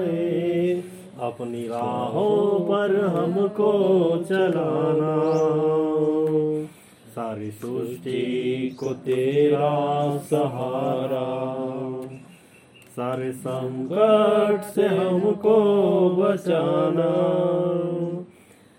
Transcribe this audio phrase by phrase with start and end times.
[0.04, 0.84] है
[1.22, 3.74] अपनी राहों पर हमको
[4.30, 5.34] चलाना।
[7.10, 11.56] सारी सृष्टि को तेरा सहारा।
[12.90, 15.56] सारे संकट से हमको
[16.10, 17.12] बचाना।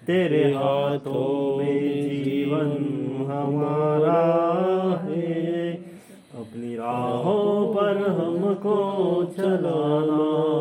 [0.07, 1.93] तेरे हाथों में
[2.25, 2.73] जीवन
[3.31, 4.56] हमारा।
[8.18, 8.76] हमको
[9.38, 10.55] चलाना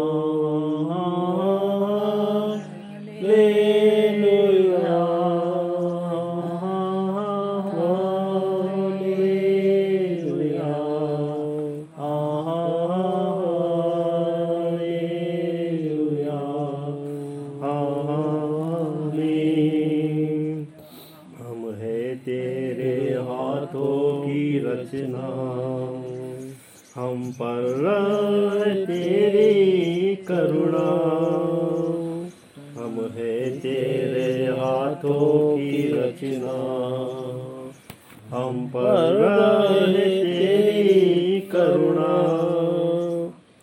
[38.75, 42.15] हम पर रहे तेरी करुणा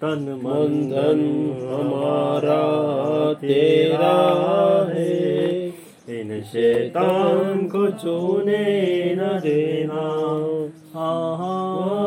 [0.01, 1.19] तन मन धन
[1.71, 2.61] हमारा
[3.41, 4.13] तेरा
[4.93, 5.67] है
[6.19, 8.63] इन शैतान को छूने
[9.15, 10.05] न देना
[10.95, 12.00] हालेलुया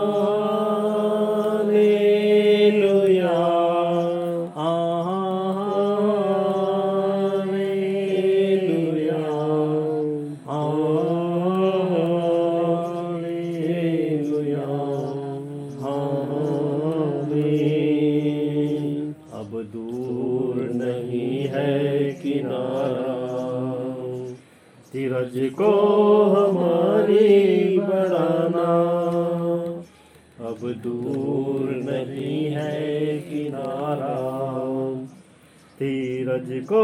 [36.65, 36.83] को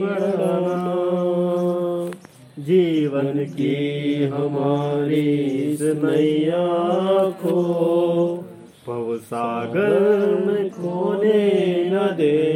[0.00, 0.76] बढ़ाना
[2.58, 5.26] जीवन की हमारी
[5.72, 6.66] इस नैया
[7.42, 7.56] को
[8.88, 9.98] भव सागर
[10.46, 11.42] में खोने
[11.90, 12.49] न देना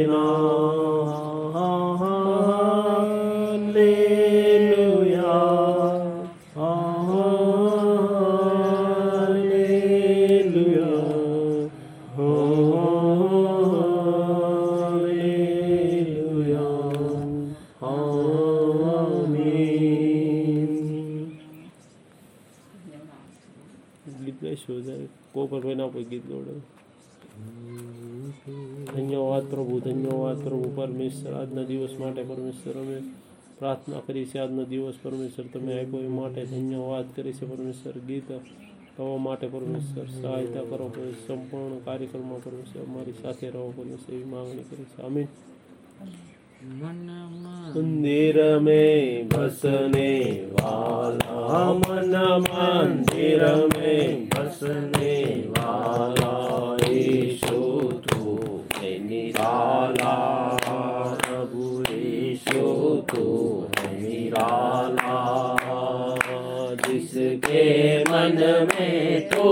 [30.94, 32.98] પરમેશ્વર આજના દિવસ માટે પરમેશ્વર અમે
[33.58, 38.28] પ્રાર્થના કરી છે આજનો દિવસ પરમેશ્વર તમે આપ્યો એ માટે ધન્યવાદ કરી છે પરમેશ્વર ગીત
[38.96, 44.66] ગાવા માટે પરમેશ્વર સહાયતા કરો પરમેશ્વર સંપૂર્ણ કાર્યક્રમમાં પરમેશ્વર અમારી સાથે રહો પરમેશ્વર એવી માંગણી
[44.66, 45.30] કરી છે આમીન
[47.74, 50.12] મંદિર में बसने
[50.52, 52.14] वाला मन
[52.44, 55.16] मंदिर में बसने
[55.48, 56.34] वाला
[56.90, 57.62] ईशु
[58.02, 58.36] तू
[58.74, 60.14] है निराला
[60.53, 60.53] प्रभु ईशु
[63.10, 63.24] तू
[63.78, 65.18] है निराला
[66.82, 67.64] जिसके
[68.04, 68.36] मन
[68.68, 69.48] में तो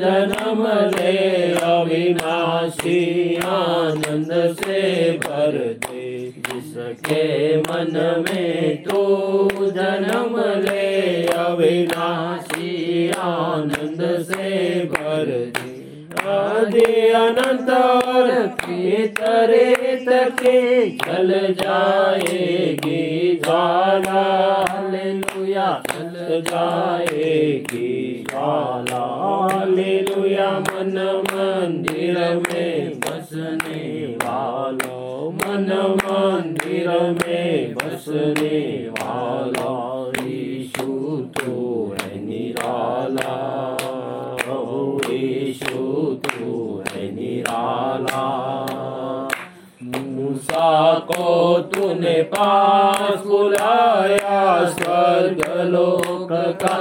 [0.00, 0.62] जन्म
[0.94, 1.16] ले
[1.64, 3.00] अविनाशी
[3.46, 4.80] आनंद से
[5.24, 7.24] भर दे जिसके
[7.60, 7.94] मन
[8.28, 9.02] में तो
[9.70, 15.59] जन्म ले अविनाशी आनंद से भर दे
[16.31, 18.31] आदि अनंत और
[19.07, 19.75] तरे
[20.09, 29.05] तके चल जाएगी ज्वाला। हालेलुया। चल जाएगी ज्वाला।
[29.55, 39.90] हालेलुया। मन मंदिर में बसने वाला। मन मंदिर में बसने वाला।
[49.82, 54.40] मूसा को तूने पास बुलाया
[54.70, 55.42] स्वर्ग
[55.72, 56.28] लोक
[56.62, 56.78] का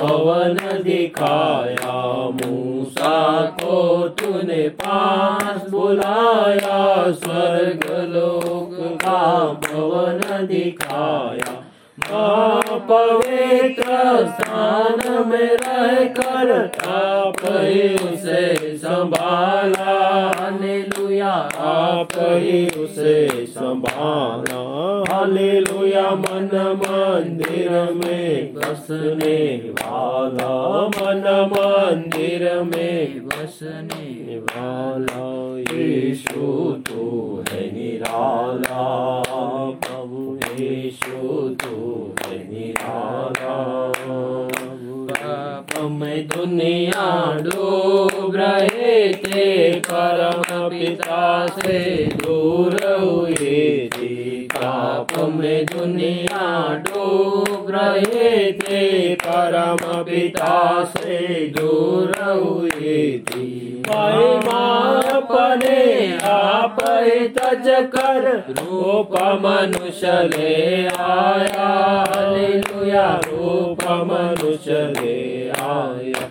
[0.00, 1.92] भवन दिखाया
[2.38, 3.20] मूसा
[3.60, 6.80] को तूने पास बुलाया
[7.12, 8.74] स्वर्ग लोक
[9.04, 9.22] का
[9.66, 11.54] भवन दिखाया
[12.00, 13.96] माँ पवित्र
[14.28, 16.52] स्थान में रह कर
[16.88, 21.32] आप ही उसे संभाला हालेलुया
[21.68, 24.58] आप ही उसे संभाला
[25.10, 26.50] हालेलुया मन
[26.82, 29.40] मंदिर में बसने
[29.80, 30.52] वाला
[30.96, 35.26] मन मंदिर में बसने वाला
[35.74, 36.46] यीशु
[36.88, 37.06] तू
[37.50, 38.86] है निराला
[39.84, 43.56] प्रभु यीशु तू है निराला
[45.10, 47.04] पाप में दुनिया
[47.42, 49.48] डूब रहे थे
[49.80, 51.78] परम पिता से
[52.16, 54.14] दूर हुए थे
[54.54, 56.48] पाप में दुनिया
[56.86, 62.96] डूब रहे थे परम पिता से दूर हुए
[63.28, 63.46] थे
[65.18, 69.12] अपने आप ही तज कर रूप
[69.42, 71.68] मनुष्य ले आया
[72.08, 75.18] हालेलुया रूप मनुष्य ले
[75.62, 76.21] आया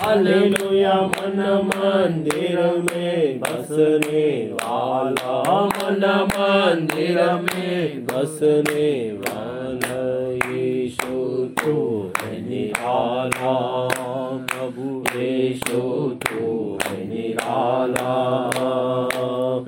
[0.00, 4.26] हालेलुया मन मंदिर में बसने
[4.62, 5.34] वाला
[5.74, 8.90] मन मंदिर में बसने
[9.20, 10.00] वाला
[10.52, 11.18] यीशु
[11.60, 11.76] तू
[12.18, 13.54] है निराला
[14.50, 14.88] प्रभु
[15.18, 15.80] यीशु
[16.26, 18.12] तू है निराला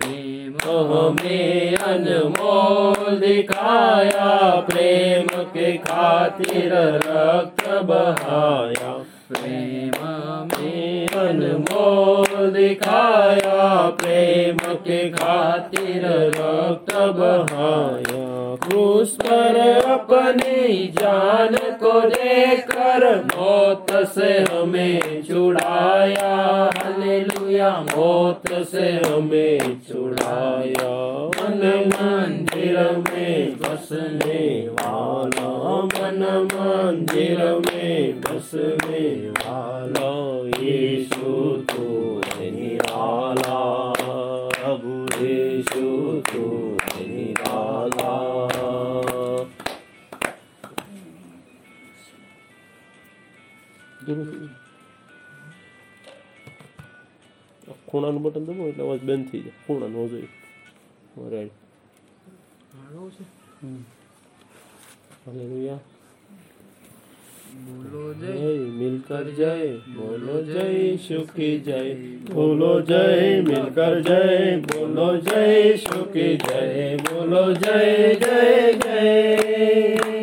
[0.00, 0.56] प्रेम
[0.93, 4.31] हमें अनमोल दिखाया
[4.70, 8.93] प्रेम के खातिर रक्त बहाया
[9.32, 9.79] प्रेम में
[11.22, 13.64] अनमोल दिखाया
[14.00, 16.06] प्रेम के खातिर
[16.37, 18.25] रक्त बहाया
[18.66, 19.56] क्रूस पर
[19.94, 23.04] अपनी जान को देकर
[23.34, 26.31] मौत से हमें छुड़ाया
[26.76, 30.69] हालेलुया मौत से हमें छुड़ाया
[58.71, 59.57] એટલે અવાજ બંધ થઈ જાય.
[59.65, 60.29] ખૂણાનું જોઈએ.
[61.31, 61.57] રાઈટ
[65.25, 65.79] હાલેલુયા
[67.65, 68.31] બોલો જય.
[68.33, 69.51] જય મિલકર જય
[69.95, 70.65] બોલો જય
[70.97, 71.81] સુખી જય.
[72.33, 73.01] બોલો જય
[73.41, 74.21] મિલકર જય
[74.62, 75.44] બોલો જય
[75.77, 77.77] સુખી જય બોલો જય
[78.15, 78.39] જય
[78.73, 79.00] જય
[79.35, 80.20] બોલો જય.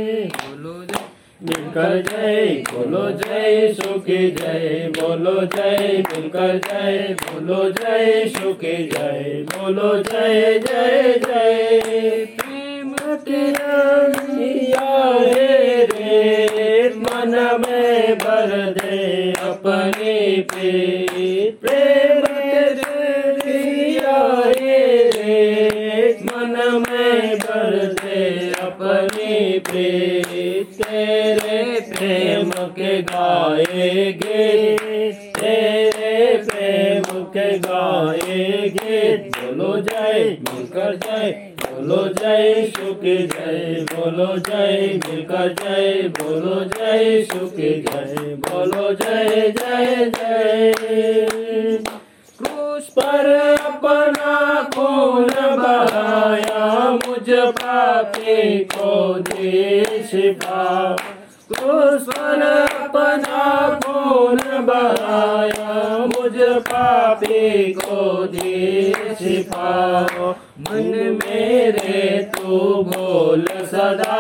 [1.79, 9.93] मिलकर जय, बोलो जय सुखी जय, बोलो जय मिलकर जय, बोलो जय सुखी जय, बोलो
[10.03, 12.95] जय जय जय। प्रेम
[15.21, 22.08] रे रे मन में भर दे अपने पे प्रेम
[32.67, 34.77] के गाएगे,
[35.31, 41.31] तेरे प्रेम के गाएगे। बोलो जय, मिलकर जय,
[41.63, 50.11] बोलो जय, सुख जय, बोलो जय, मिलकर जय, बोलो जय, सुख जय, बोलो जय जय
[50.17, 50.75] जय।
[52.39, 53.27] क्रूस पर
[53.61, 60.97] अपना खून बहाया, मुझ पापी को दे शिफा
[69.49, 74.17] शिफा मन मेरे तू बोल सदा।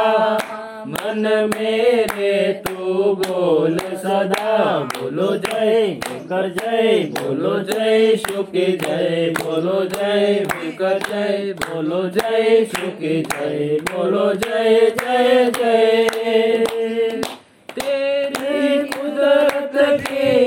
[0.88, 10.47] मन मेरे तू बोल सदा। बोलो जय कर जय, बोलो जय, सुख जय, बोलो जय
[10.52, 17.23] विकर जय, बोलो जय, सुख जय, बोलो जय जय जय।
[17.70, 20.38] तेरी कुदरत की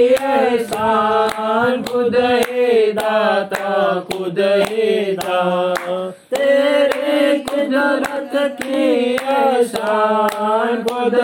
[4.21, 4.39] ुदुद
[6.35, 11.15] तेरे कुदरत की एहसान खुद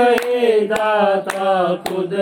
[0.68, 2.14] दाता, खुद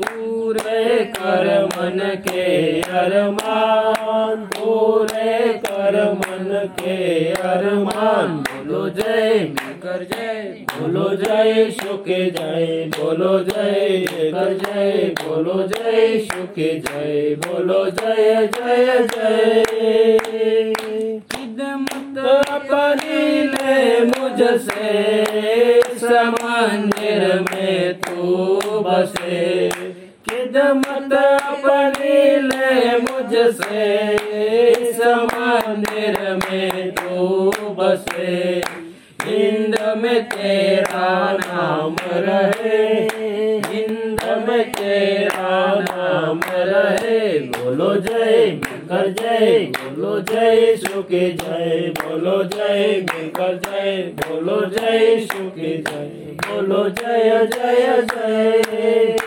[0.00, 6.98] पूरे कर मन के अरमान, पूरे कर मन के
[7.30, 16.18] अरमान। बोलो जय मिलकर जय, बोलो जय सुख जय, बोलो जय कर जय, बोलो जय
[16.18, 22.18] सुख जय, बोलो जय जय जय। खिदमत
[22.50, 24.94] अपनी ले मुझसे
[25.98, 29.68] समंदर में तू बसे।
[30.28, 32.18] खिदमत अपनी
[32.48, 33.86] ले मुझसे
[34.92, 38.60] समंदर में तू बसे।
[39.24, 41.10] हिंद में तेरा
[41.40, 41.96] नाम
[42.26, 42.78] रहे
[43.68, 45.58] हिंद में तेरा
[45.88, 54.60] नाम रहे। बोलो जय मिलकर जय बोलो जय सुखी जय बोलो जय मिलकर जय बोलो
[54.70, 59.18] जय सुखी जय बोलो जय जय जय।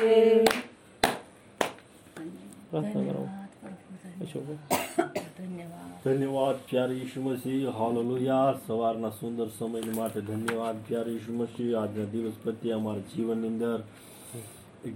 [5.37, 7.69] धन्यवाद ધન્યવાદ પ્યારે ઈસુ મસીહ.
[7.69, 8.59] હાલેલુયા.
[8.67, 11.31] સવારના સુંદર સમય માટે ધન્યવાદ પ્યારે ઈસુ
[11.75, 13.83] આજના દિવસ પ્રત્યે અમારા જીવનની અંદર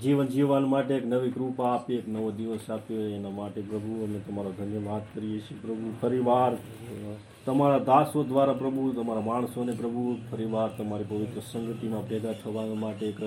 [0.01, 2.97] જીવન જીવવા માટે એક નવી કૃપા આપી, એક નવો દિવસ આપ્યો.
[2.97, 5.57] એના માટે પ્રભુ અમે તમારો ધન્યવાદ કરીએ છીએ.
[5.61, 6.57] પ્રભુ, ફરીવાર
[7.45, 13.23] તમારા દાસો દ્વારા પ્રભુ, તમારા માણસોને પ્રભુ, ફરીવાર તમારી પવિત્ર સંગતિમાં ભેગા થવા માટે એક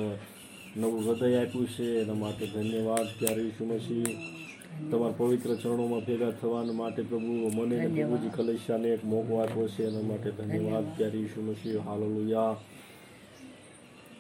[0.76, 2.02] નવું હૃદય આપ્યું છે.
[2.02, 4.49] એના માટે ધન્યવાદ પ્યારે ઈસુ મસીહ.
[4.90, 10.00] તમારા પવિત્ર ચરણોમાં ભેગા થવાના માટે પ્રભુ મને પ્રભુજી કલેશાને એક મોકો આપ્યો છે એના
[10.00, 10.96] માટે ધન્યવાદ.
[10.96, 12.56] પ્યારે ઈશુ મસીહ હાલેલુયા.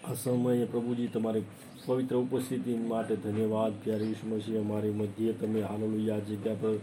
[0.04, 1.42] આ સમયે પ્રભુજી તમારી
[1.86, 3.72] પવિત્ર ઉપસ્થિતિ માટે ધન્યવાદ.
[3.84, 6.74] પ્યારે ઈશુ મસીહ અમારી મધ્યે તમે હાલેલુયા જગ્યા પર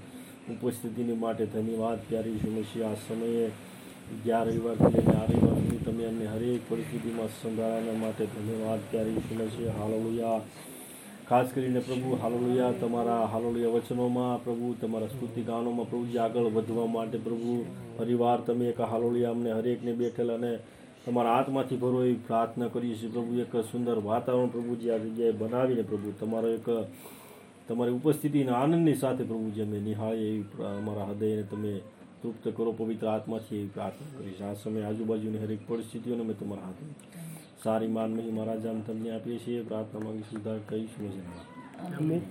[0.53, 1.99] ઉપસ્થિતિની માટે ધન્યવાદ.
[2.09, 7.27] પ્યારે ઈશુ મસીહ આ સમયે અગિયાર રવિવારથી લઈને આ રવિવાર સુધી તમે અમને હરેક પરિસ્થિતિમાં
[7.27, 8.79] સંભાળવાના માટે ધન્યવાદ.
[8.91, 10.41] પ્યારે ઈશુ મસીહ હાલેલુયા.
[11.29, 12.75] ખાસ કરીને પ્રભુ, હાલોલિયા.
[12.81, 17.55] તમારા હાલોલિયા વચનોમાં પ્રભુ, તમારા સ્તુતિ ગાનોમાં પ્રભુજી આગળ વધવા માટે પ્રભુ,
[17.97, 20.51] પરિવાર, તમે એક હાલોલિયા અમને હરેકને બેઠેલ અને
[21.05, 23.09] તમારા હાથમાંથી ભરો એવી પ્રાર્થના કરીએ છીએ.
[23.09, 26.71] પ્રભુ, એક સુંદર વાતાવરણ પ્રભુજી આ જગ્યાએ બનાવીને પ્રભુ, તમારો એક,
[27.67, 31.73] તમારી ઉપસ્થિતિના આનંદની સાથે પ્રભુજી અમે નિહાળીએ એવી અમારા હૃદયને તમે
[32.21, 37.06] તૃપ્ત કરો, પવિત્ર આત્માથી એવી પ્રાર્થના કરીશ આ સમયે આજુબાજુની હરેક પરિસ્થિતિઓને અમે તમારા હાથે
[37.63, 41.37] સારી માન મહારાજ આમ તમને આપીએ છીએ, પ્રાર્થના માંગી સુધાર કહીશું
[41.97, 42.21] અમે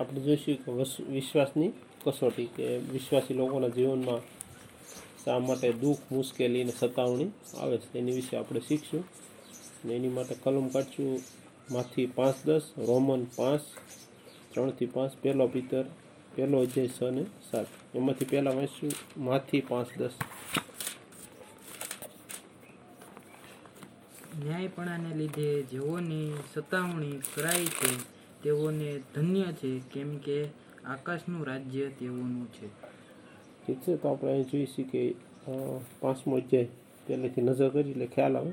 [0.00, 1.72] આપણે જોઈશું કે વસ- વિશ્વાસની
[2.04, 4.18] કસોટી કે વિશ્વાસી લોકોના જીવનમાં
[5.24, 9.04] શા માટે દુઃખ, મુશ્કેલી અને સતાવણી આવે છે એની વિશે આપણે શીખશું.
[9.84, 11.20] અને એની માટે કલમ કાઢશું,
[11.70, 13.60] માંથી પાંચ દસ, રોમન પાંચ,
[14.54, 15.84] ત્રણથી પાંચ, પહેલો પિત્તર,
[16.34, 17.66] પહેલો અધ્યાય છ ને સાત.
[17.94, 18.90] એમાંથી પહેલાં વાંચશું,
[19.24, 20.10] માંથી પાંચ દસ.
[24.42, 27.90] ન્યાયપણાને લીધે જેઓની સતાવણી કરાય છે
[28.42, 30.38] તેઓને ધન્ય છે કેમ કે
[30.92, 32.66] આકાશનું રાજ્ય તેઓનું છે.
[33.62, 35.02] ઠીક છે તો આપણે અહીં જોઈશું કે
[36.00, 36.68] પાંચમો અધ્યાય
[37.06, 38.52] પહેલેથી નજર કરી એટલે ખ્યાલ આવે.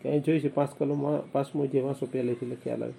[0.00, 2.96] કે અહીં જોઈશું પાંચ કલમમાં પાંચમો અધ્યાય વાંચો પહેલેથી એટલે ખ્યાલ આવે.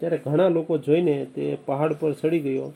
[0.00, 2.68] ત્યારે ઘણા લોકો જોઈને તે પહાડ પર ચડી ગયો.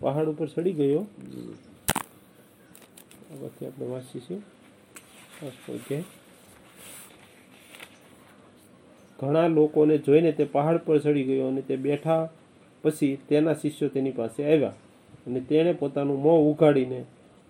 [0.00, 1.06] પહાડ ઉપર ચડી ગયો.
[3.30, 4.42] આ પછી આપણે વાંચીશું.
[5.42, 6.02] અધ્યાય
[9.18, 12.22] ઘણા લોકોને જોઈને તે પહાડ પર ચડી ગયો અને તે બેઠા
[12.84, 14.74] પછી તેના શિષ્યો તેની પાસે આવ્યા
[15.26, 17.00] અને તેણે પોતાનું મોં ઉઘાડીને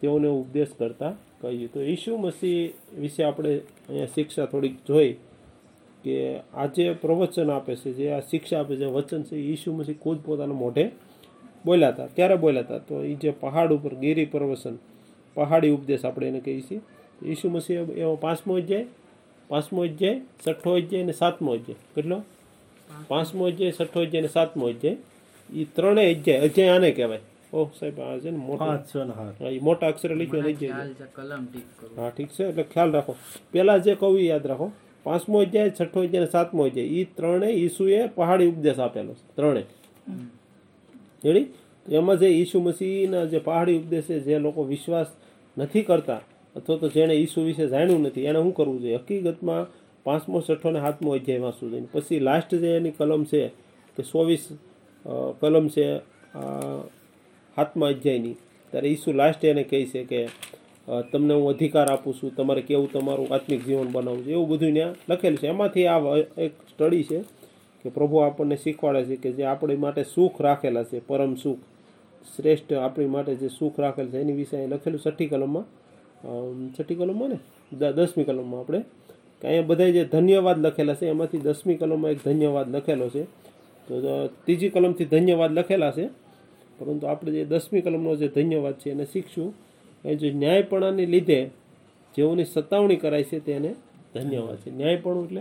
[0.02, 3.52] તેઓને ઉપદેશ કરતા કહ્યું, તો ઈસુ મસીહ વિશે આપણે
[3.88, 5.12] અહીંયા શિક્ષા થોડીક જોઈ
[6.04, 6.14] કે
[6.54, 10.18] આ જે પ્રવચન આપે છે, જે આ શિક્ષા આપે છે વચન છે ઈસુ મસીહ ખુદ
[10.22, 10.84] પોતાના મોઢે
[11.64, 12.08] બોલ્યા હતા.
[12.16, 12.78] ક્યારે બોલ્યા હતા?
[12.78, 14.76] તો એ જે પહાડ ઉપર ગીરી પ્રવચન,
[15.36, 16.80] પહાડી ઉપદેશ આપણે એને કહીએ છીએ.
[17.24, 18.86] ઈસુ મસીહ એવો પાંચમો અધ્યાય
[19.50, 21.82] પાંચમો અધ્યાય છઠ્ઠો અધ્યાય અને સાતમો અધ્યાય.
[21.94, 22.18] કેટલો?
[23.08, 24.96] પાંચમો અધ્યાય છઠ્ઠો અધ્યાય અને સાતમો અધ્યાય.
[25.52, 27.20] એ ત્રણેય અધ્યાય અધ્યાય આને કહેવાય.
[27.52, 28.64] ઓહ સાહેબ આ છે ને મોટો.
[29.62, 30.68] મોટા અક્ષરે લખ્યો લઈ કરો.
[31.96, 33.16] હા ઠીક છે એટલે ખ્યાલ રાખો.
[33.52, 34.72] પહેલા જે કહું યાદ રાખો
[35.06, 39.66] પાંચમો અધ્યાય છઠ્ઠો અધ્યાય અને સાતમો અધ્યાય એ ત્રણેય ઈસુએ પહાડી ઉપદેશ આપેલો છે ત્રણેય.
[41.22, 45.06] તો એમાં જે ઈસુ મસીહના જે પહાડી ઉપદેશ છે જે લોકો વિશ્વાસ
[45.58, 46.20] નથી કરતા
[46.56, 48.98] અથવા તો જેણે ઈસુ વિશે જાણ્યું નથી, એણે શું કરવું જોઈએ?
[48.98, 49.66] હકીકતમાં
[50.06, 51.88] પાંચમો, છઠ્ઠો ને સાતમો અધ્યાય વાંચવું જોઈએ.
[51.92, 53.42] પછી લાસ્ટ જે એની કલમ છે,
[53.96, 54.44] કે ચોવીસ
[55.40, 55.86] કલમ છે
[57.56, 58.36] હાથમાં અધ્યાયની.
[58.72, 60.20] ત્યારે ઈસુ લાસ્ટ એને કહે છે કે
[61.10, 64.94] તમને હું અધિકાર આપું છું, તમારે કેવું તમારું આત્મિક જીવન બનાવવું છે, એવું બધું ત્યાં
[65.08, 65.48] લખેલું છે.
[65.48, 66.00] એમાંથી આ
[66.46, 67.18] એક સ્ટડી છે
[67.84, 71.62] કે પ્રભુ આપણને શીખવાડે છે કે જે આપણી માટે સુખ રાખેલા છે, પરમ સુખ.
[72.34, 75.66] શ્રેષ્ઠ આપણી માટે જે સુખ રાખેલ છે, એની વિશે લખેલું છઠ્ઠી કલમમાં.
[76.78, 77.38] છઠ્ઠી કલમમાં ને?
[77.76, 78.84] દસમી કલમમાં આપણે.
[79.44, 83.24] અહીંયા બધા જે ધન્યવાદ લખેલા છે, એમાંથી દસમી કલમમાં એક ધન્યવાદ લખેલો છે.
[83.88, 86.06] તો ત્રીજી કલમથી ધન્યવાદ લખેલા છે.
[86.78, 89.54] પરંતુ આપણે જે દસમી કલમનો જે ધન્યવાદ છે એને શીખશું.
[90.04, 91.50] એ જે ન્યાયપણાને લીધે
[92.16, 93.74] જેઓની સતાવણી કરાય છે તેને
[94.14, 94.70] ધન્યવાદ છે.
[94.76, 95.40] ન્યાયપણું એટલે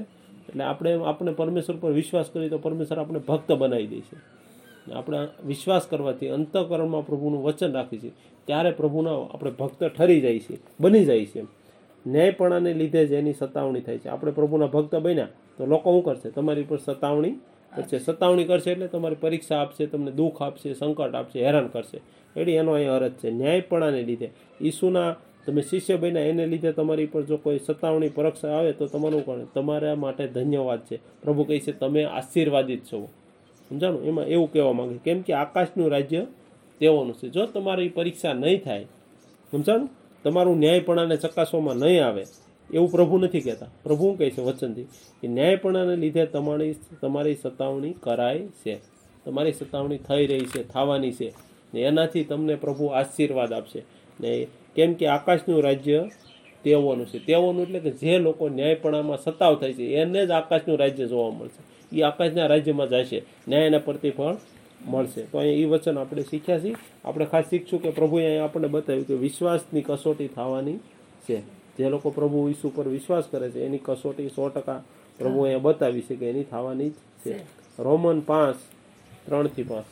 [0.50, 4.43] એટલે આપણે આપણે પરમેશ્વર પર વિશ્વાસ કરીએ તો પરમેશ્વર આપણે ભક્ત બનાવી દે છે.
[4.92, 8.12] આપણે વિશ્વાસ કરવાથી અંતઃકરણમાં પ્રભુનું વચન રાખીએ છીએ
[8.46, 11.42] ત્યારે પ્રભુના આપણે ભક્ત ઠરી જાય છે, બની જાય છે.
[12.08, 14.10] ન્યાયપણાને લીધે જ એની સતાવણી થાય છે.
[14.10, 16.30] આપણે પ્રભુના ભક્ત બન્યા, તો લોકો શું કરશે?
[16.30, 17.32] તમારી પર સતાવણી
[17.76, 18.00] કરશે.
[18.00, 21.98] સતાવણી કરશે એટલે તમારી પરીક્ષા આપશે, તમને દુઃખ આપશે, સંકટ આપશે, હેરાન કરશે.
[22.36, 23.32] એટલે એનો અહીંયા અરજ છે.
[23.32, 24.32] ન્યાયપણાને લીધે.
[24.62, 29.26] ઈસુના તમે શિષ્ય બન્યા, એને લીધે તમારી પર જો કોઈ સતાવણી, પરક્ષા આવે તો તમારું
[29.26, 29.44] કોણ?
[29.44, 30.98] તમારા માટે ધન્યવાદ છે.
[31.22, 33.10] પ્રભુ કહે છે, તમે આશીર્વાદિત છો.
[33.74, 34.06] સમજાણું?
[34.06, 36.26] એમાં એવું કહેવા માંગે કેમ કે આકાશનું રાજ્ય
[36.80, 37.30] તેઓનું છે.
[37.30, 38.86] જો તમારી પરીક્ષા નહીં થાય,
[39.52, 39.90] સમજાણું?
[40.24, 42.26] તમારું ન્યાયપણાને ચકાસવામાં નહીં આવે,
[42.74, 43.66] એવું પ્રભુ નથી કહેતા.
[43.84, 44.84] પ્રભુ કહે છે વચનથી?
[45.22, 48.76] કે ન્યાયપણાને લીધે તમારી તમારી સતાવણી કરાય છે.
[49.26, 51.34] તમારી સતાવણી થઈ રહી છે, થવાની છે.
[51.74, 53.84] ને એનાથી તમને પ્રભુ આશીર્વાદ આપશે.
[54.22, 56.10] ને કેમ કે આકાશનું રાજ્ય
[56.64, 57.20] તેઓનું છે.
[57.26, 61.73] તેઓનું એટલે કે જે લોકો ન્યાયપણામાં સતાવ થાય છે, એને જ આકાશનું રાજ્ય જોવા મળશે.
[61.94, 63.24] એ આકાશના રાજ્યમાં જશે.
[63.48, 64.36] ન્યાયના પ્રતિફળ
[64.88, 65.22] મળશે.
[65.22, 66.76] તો અહીંયા એ વચન આપણે શીખ્યા છીએ.
[67.06, 70.78] આપણે ખાસ શીખશું કે પ્રભુએ અહીંયા આપણને બતાવ્યું કે વિશ્વાસની કસોટી થવાની
[71.30, 71.42] છે.
[71.78, 74.84] જે લોકો પ્રભુ ઈસુ પર વિશ્વાસ કરે છે એની કસોટી સો ટકા
[75.18, 76.94] પ્રભુ અહીંયા બતાવી છે કે એની થવાની જ
[77.26, 77.36] છે.
[77.80, 78.56] રોમન પાંચ
[79.26, 79.86] ત્રણથી પાંચ.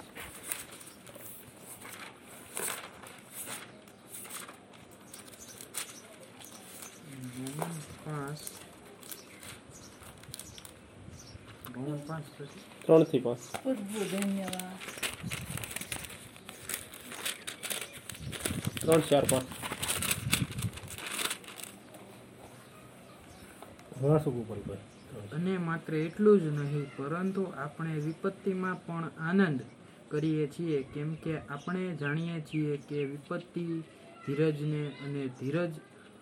[12.21, 13.63] પાંચ પછી ત્રણથી પાંચ.
[13.63, 14.77] પ્રભુ ધન્યવાદ.
[18.81, 19.47] ત્રણ ચાર પાંચ.
[25.33, 29.61] અને માત્ર એટલું જ નહીં પરંતુ આપણે વિપત્તિમાં પણ આનંદ
[30.09, 30.83] કરીએ છીએ.
[30.83, 33.65] કેમ કે આપણે જાણીએ છીએ કે વિપત્તિ
[34.27, 35.73] ધીરજને અને ધીરજ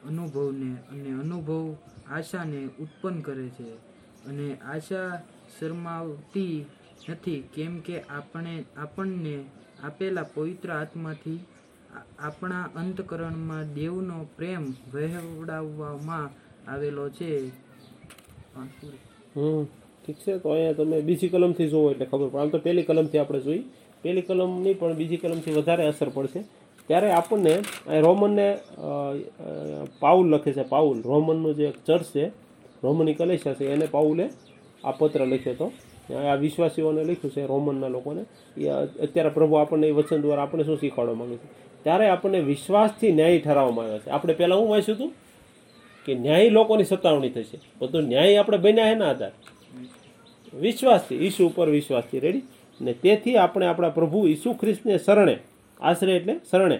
[0.07, 1.75] અનુભવને અને અનુભવ
[2.07, 3.69] આશાને ઉત્પન્ન કરે છે.
[4.25, 5.21] અને આશા
[5.59, 6.65] શરમાવતી
[7.09, 7.39] નથી.
[7.55, 9.35] કેમ કે આપણે, આપણને
[9.83, 11.39] આપેલા પવિત્ર આત્માથી
[12.19, 14.63] આપણા અંતકરણમાં દેવનો પ્રેમ
[14.93, 16.29] વહેવડાવવામાં
[16.71, 17.33] આવેલો છે.
[19.35, 19.63] હમ,
[20.03, 20.37] ઠીક છે.
[20.37, 22.41] તો અહીંયા તમે બીજી કલમથી જોવો એટલે ખબર પડે.
[22.41, 23.63] આમ તો પહેલી કલમથી આપણે જોઈ.
[24.03, 26.43] પહેલી કલમની પણ બીજી કલમથી વધારે અસર પડશે.
[26.87, 27.53] ત્યારે આપણને
[28.01, 28.47] રોમનને
[29.99, 31.01] પાઉલ લખે છે, પાઉલ.
[31.01, 32.27] રોમનનું જે ચર્ચ છે,
[32.83, 34.29] રોમની કલેશા છે, એને પાઉલે
[34.83, 35.71] આ પત્ર લખ્યો હતો.
[36.15, 38.25] આ વિશ્વાસીઓને લખ્યું છે, રોમનના લોકોને.
[38.61, 41.47] એ અત્યારે પ્રભુ આપણને એ વચન દ્વારા આપણે શું શીખવાડવા માંગે છે?
[41.83, 44.09] ત્યારે આપણને વિશ્વાસથી ન્યાય ઠરાવવામાં આવ્યો છે.
[44.09, 45.13] આપણે પહેલાં હું વાંચ્યું હતું?
[46.05, 47.59] કે ન્યાય લોકોની સતાવણી થશે.
[47.81, 49.31] બધું ન્યાય આપણે બન્યા એના આધાર.
[50.53, 52.41] વિશ્વાસથી, ઈસુ ઉપર વિશ્વાસથી રેડી.
[52.81, 55.37] ને તેથી આપણે આપણા પ્રભુ ઈસુ ખ્રિસ્તને શરણે,
[55.81, 56.79] આશરે એટલે શરણે,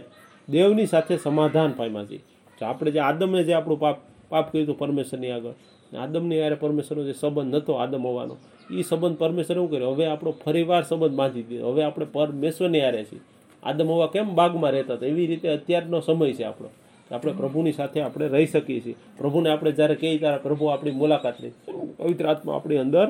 [0.50, 2.20] દેવની સાથે સમાધાન પામ્યા છીએ.
[2.62, 3.98] આપણે જે આદમે જે આપણું પાપ
[4.30, 5.52] પાપ કર્યું હતું પરમેશ્વરની આગળ
[5.98, 8.38] આદમની યારે પરમેશ્વરનો જે સંબંધ નહોતો આદમ હોવાનો
[8.72, 9.92] એ સંબંધ પરમેશ્વર શું કર્યો?
[9.92, 11.70] હવે આપણો ફરીવાર સંબંધ બાંધી દીધો.
[11.70, 13.20] હવે આપણે પરમેશ્વરની યારે છીએ.
[13.64, 15.06] આદમ હોવા કેમ બાગમાં રહેતા હતા?
[15.06, 16.70] એવી રીતે અત્યારનો સમય છે આપણો.
[17.12, 18.96] આપણે પ્રભુની સાથે આપણે રહી શકીએ છીએ.
[19.18, 21.52] પ્રભુને આપણે જ્યારે કહીએ ત્યારે પ્રભુ આપણી મુલાકાત લે.
[21.98, 23.08] પવિત્ર આત્મા આપણી અંદર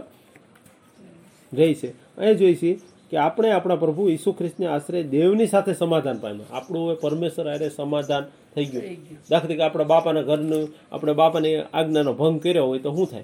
[1.54, 2.18] રહી છે.
[2.18, 2.80] અહીં જોઈ છીએ
[3.12, 6.46] કે આપણે આપણા પ્રભુ ઈસુ ખ્રિસ્તને આશરે દેવની સાથે સમાધાન પામ્યા.
[6.52, 8.24] આપણું હવે પરમેશ્વર આરે સમાધાન
[8.56, 8.84] થઈ ગયું.
[9.30, 13.24] દાખલા તરીકે આપણા બાપાના ઘરનું આપણે બાપાની આજ્ઞાનો ભંગ કર્યો હોય તો શું થાય?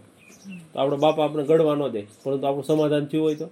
[0.74, 3.50] તો આપણા બાપા આપણે ગળવા ન દે પરંતુ આપણું સમાધાન થયું હોય તો?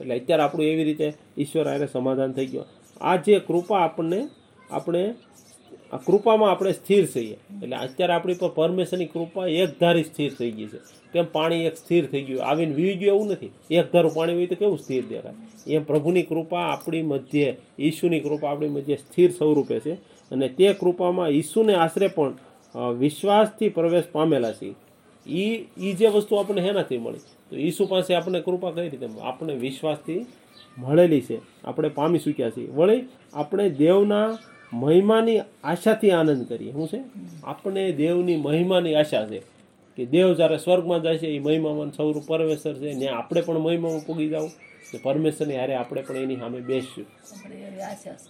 [0.00, 2.66] એટલે અત્યારે આપણું એવી રીતે ઈશ્વર આરે સમાધાન થઈ ગયું.
[3.00, 4.28] આ જે કૃપા આપણને
[4.70, 5.14] આપણે
[5.92, 7.36] આ કૃપામાં આપણે સ્થિર થઈએ.
[7.62, 10.99] એટલે અત્યારે આપણી પર પરમેશ્વરની કૃપા એકધારી સ્થિર થઈ ગઈ છે.
[11.12, 12.44] કેમ પાણી એક સ્થિર થઈ ગયું?
[12.44, 13.50] આવીને વી ગયું એવું નથી.
[13.70, 15.34] એક ધારું પાણી હોય તો કેવું સ્થિર દેખાય?
[15.66, 19.94] એમ પ્રભુની કૃપા આપણી મધ્યે ઈશુની કૃપા આપણી મધ્યે સ્થિર સ્વરૂપે છે.
[20.30, 22.34] અને તે કૃપામાં ઈશુને આશરે પણ
[22.98, 24.74] વિશ્વાસથી પ્રવેશ પામેલા છે
[25.26, 25.46] એ
[25.78, 27.18] એ જે વસ્તુ આપણને હેનાથી મળી,
[27.50, 30.26] તો ઈસુ પાસે આપણને કૃપા કઈ રીતે આપણે વિશ્વાસથી
[30.78, 31.38] મળેલી છે.
[31.64, 32.68] આપણે પામી ચૂક્યા છીએ.
[32.70, 34.38] વળી આપણે દેવના
[34.72, 36.72] મહિમાની આશાથી આનંદ કરીએ.
[36.72, 37.00] શું છે?
[37.44, 39.59] આપણે દેવની મહિમાની આશા છે.
[39.96, 44.00] કે દેવ જ્યારે સ્વર્ગમાં જાય છે એ મહિમામાં સૌરૂપ પરમેશ્વર છે ને આપણે પણ મહિમામાં
[44.06, 44.44] પૂગી જાવ
[44.94, 47.06] ને પરમેશ્વરની હારે આપણે પણ એની સામે બેસશું.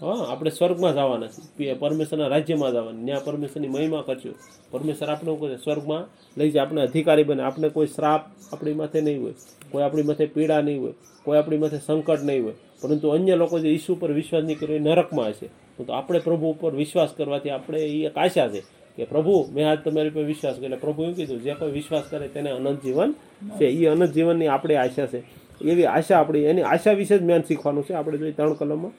[0.01, 1.75] હા આપણે સ્વર્ગમાં જવાના છીએ.
[1.75, 3.05] પરમેશ્વરના રાજ્યમાં જવાના.
[3.05, 4.35] ત્યાં પરમેશ્વરની મહિમા કરશું.
[4.71, 6.05] પરમેશ્વર આપણે કહે સ્વર્ગમાં
[6.41, 7.43] લઈ જાય આપણે અધિકારી બને.
[7.43, 8.21] આપણે કોઈ શ્રાપ
[8.53, 9.35] આપણી માથે નહીં હોય.
[9.71, 10.93] કોઈ આપણી માથે પીડા નહીં હોય.
[11.25, 12.53] કોઈ આપણી માથે સંકટ નહીં હોય.
[12.81, 15.47] પરંતુ અન્ય લોકો જે ઈસુ પર વિશ્વાસ નહીં કર્યો એ નરકમાં હશે.
[15.85, 18.80] તો આપણે પ્રભુ ઉપર વિશ્વાસ કરવાથી આપણે એ એક આશા છે.
[19.01, 20.69] કે પ્રભુ, મેં આજ તમારી પર વિશ્વાસ કર્યો.
[20.69, 23.15] એટલે પ્રભુ એમ કીધું, જે કોઈ વિશ્વાસ કરે તેને અનંત જીવન
[23.57, 23.67] છે.
[23.67, 25.21] એ અનંત જીવનની આપણે આશા છે.
[25.65, 28.93] એવી આશા આપણી, એની આશા વિશે જ મેન શીખવાનું છે આપણે જોઈએ ત્રણ કલમમાં.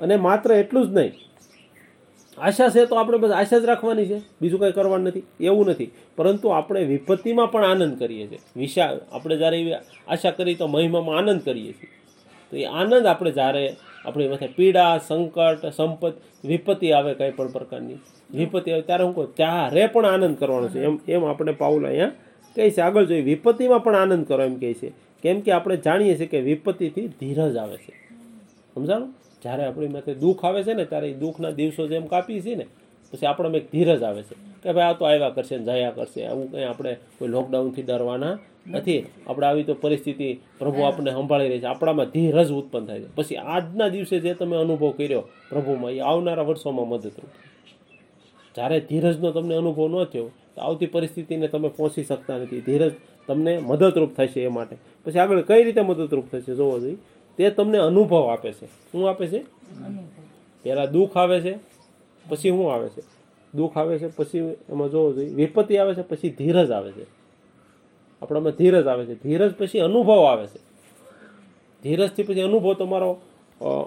[0.00, 1.12] અને માત્ર એટલું જ નહીં,
[2.38, 4.18] આશા છે તો આપણે બસ આશા જ રાખવાની છે.
[4.40, 5.90] બીજું કંઈ કરવાનું નથી, એવું નથી.
[6.16, 8.40] પરંતુ આપણે વિપત્તિમાં પણ આનંદ કરીએ છીએ.
[8.56, 9.74] વિશા, આપણે જ્યારે એવી
[10.08, 11.90] આશા કરી તો મહિમામાં આનંદ કરીએ છીએ.
[12.52, 13.64] તો એ આનંદ આપણે જ્યારે
[14.04, 17.94] આપણી માથે પીડા, સંકટ સંપત્તિ વિપત્તિ આવે કંઈ પણ પ્રકારની.
[18.34, 20.82] વિપત્તિ આવે ત્યારે હું કહું ત્યારે પણ આનંદ કરવાનો છે.
[20.82, 22.08] એમ એમ આપણે પાઉલ અહીંયા
[22.56, 22.80] કહે છે.
[22.80, 24.92] આગળ જોઈએ વિપત્તિમાં પણ આનંદ કરો એમ કહે છે.
[25.22, 27.92] કેમ કે આપણે જાણીએ છીએ કે વિપત્તિથી ધીરજ આવે છે.
[28.74, 29.14] સમજાણું?
[29.42, 32.66] જ્યારે આપણી માથે દુઃખ આવે છે ને, ત્યારે એ દુઃખના દિવસો જેમ કાપીએ છીએ ને
[33.12, 36.26] પછી આપણામાં એક ધીરજ આવે છે કે ભાઈ આ તો આવ્યા કરશે ને જયા કરશે
[36.26, 38.38] આવું કંઈ આપણે કોઈ લોકડાઉનથી ડરવાના
[38.70, 39.06] નથી.
[39.26, 41.64] આપણે આવી તો પરિસ્થિતિ પ્રભુ આપણને સંભાળી રહી છે.
[41.64, 43.14] આપણામાં ધીરજ ઉત્પન્ન થાય છે.
[43.14, 47.30] પછી આજના દિવસે જે તમે અનુભવ કર્યો પ્રભુમાં એ આવનારા વર્ષોમાં મદદરૂપ
[48.54, 52.60] જ્યારે ધીરજનો તમને અનુભવ ન થયો તો આવતી પરિસ્થિતિને તમે પહોંચી શકતા નથી.
[52.60, 52.92] ધીરજ
[53.26, 54.76] તમને મદદરૂપ થશે એ માટે.
[55.04, 56.96] પછી આગળ કઈ રીતે મદદરૂપ થશે જોવો જોઈએ.
[57.38, 58.66] તે તમને અનુભવ આપે છે.
[58.66, 59.40] શું આપે છે?
[60.62, 61.67] પહેલાં દુઃખ આવે છે
[62.28, 63.02] પછી શું આવે છે?
[63.54, 65.34] દુઃખ આવે છે, પછી એમાં જોવો જોઈએ.
[65.34, 67.06] વિપત્તિ આવે છે, પછી ધીરજ આવે છે.
[68.22, 69.14] આપણામાં ધીરજ આવે છે.
[69.22, 70.60] ધીરજ પછી અનુભવ આવે છે.
[71.82, 73.18] ધીરજથી પછી અનુભવ તમારો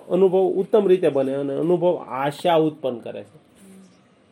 [0.09, 3.39] અનુભવ ઉત્તમ રીતે બને અને અનુભવ આશા ઉત્પન્ન કરે છે.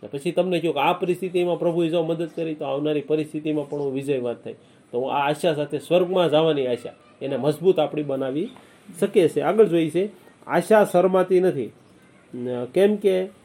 [0.07, 3.93] પછી તમને કહ્યું કે આ પરિસ્થિતિમાં પ્રભુએ જો મદદ કરી, તો આવનારી પરિસ્થિતિમાં પણ હું
[3.93, 4.53] વિજયવાદ થઈ.
[4.91, 8.49] તો હું આ આશા સાથે સ્વર્ગમાં જવાની આશા એને મજબૂત આપણી બનાવી
[8.99, 10.09] શકે છે આગળ જોઈએ છે,
[10.47, 11.71] આશા શરમાતી નથી.
[12.73, 13.38] કેમ કે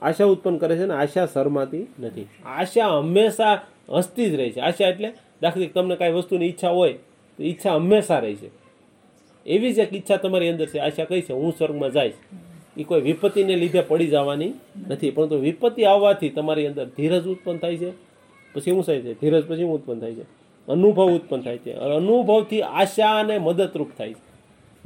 [0.00, 2.26] આશા ઉત્પન્ન કરે છે ને આશા શરમાતી નથી.
[2.44, 4.60] આશા હંમેશા હસતી જ રહે છે.
[4.60, 8.50] આશા એટલે દાખલા તમને કાંઈ વસ્તુની ઈચ્છા હોય તો ઈચ્છા હંમેશા રહે છે.
[9.46, 10.78] એવી જ એક ઈચ્છા તમારી અંદર છે.
[10.78, 11.32] આશા કઈ છે?
[11.32, 12.12] હું સ્વર્ગમાં જઈશ.
[12.76, 14.52] એ કોઈ વિપત્તિને લીધે પડી જવાની
[14.88, 15.10] નથી.
[15.10, 17.90] પરંતુ વિપત્તિ આવવાથી તમારી અંદર ધીરજ ઉત્પન્ન થાય છે.
[18.54, 19.20] પછી શું થાય છે?
[19.20, 20.22] ધીરજ પછી શું ઉત્પન્ન થાય છે.
[20.68, 21.72] અનુભવ ઉત્પન્ન થાય છે.
[21.72, 24.36] અનુભવથી આશા અને મદદરૂપ થાય છે.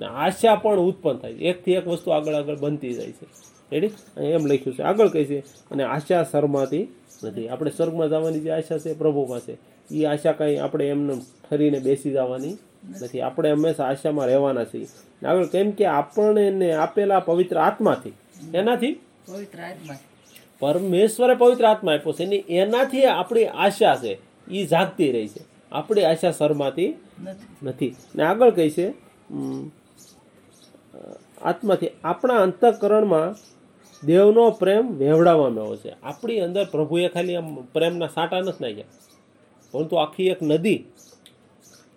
[0.01, 1.39] ને આશા પણ ઉત્પન્ન થાય છે.
[1.39, 3.27] એકથી એક વસ્તુ આગળ આગળ બનતી જાય છે.
[3.73, 4.83] રેડી એમ લખ્યું છે.
[4.83, 5.39] આગળ કહે છે
[5.71, 6.89] અને આશા શર્માતી
[7.25, 7.49] નથી.
[7.49, 9.57] આપણે સ્વર્ગમાં જવાની જે આશા છે પ્રભુ પાસે
[9.91, 11.15] એ આશા કાંઈ આપણે એમને
[11.51, 12.57] ઠરીને બેસી જવાની
[13.03, 13.21] નથી.
[13.21, 14.87] આપણે હંમેશા આશામાં રહેવાના છીએ.
[15.27, 18.13] આગળ કેમ કે આપણને આપેલા પવિત્ર આત્માથી.
[18.55, 18.93] એનાથી?
[19.27, 19.97] પવિત્ર આત્મા.
[20.61, 22.25] પરમેશ્વરે પવિત્ર આત્મા આપ્યો છે.
[22.25, 24.19] ને એનાથી આપણી આશા છે.
[24.51, 25.43] એ જાગતી રહી છે.
[25.73, 26.89] આપણી આશા શરમાતી
[27.23, 27.67] નથી.
[27.67, 27.97] નથી.
[28.17, 28.89] ને આગળ કહે છે
[31.43, 33.35] આત્માથી આપણા અંતઃકરણમાં
[34.07, 35.93] દેવનો પ્રેમ વહેવડાવવામાં આવ્યો છે.
[36.03, 38.85] આપણી અંદર પ્રભુએ ખાલી આમ પ્રેમના સાંટા નથી નાખ્યા.
[39.73, 40.85] પરંતુ આખી એક નદી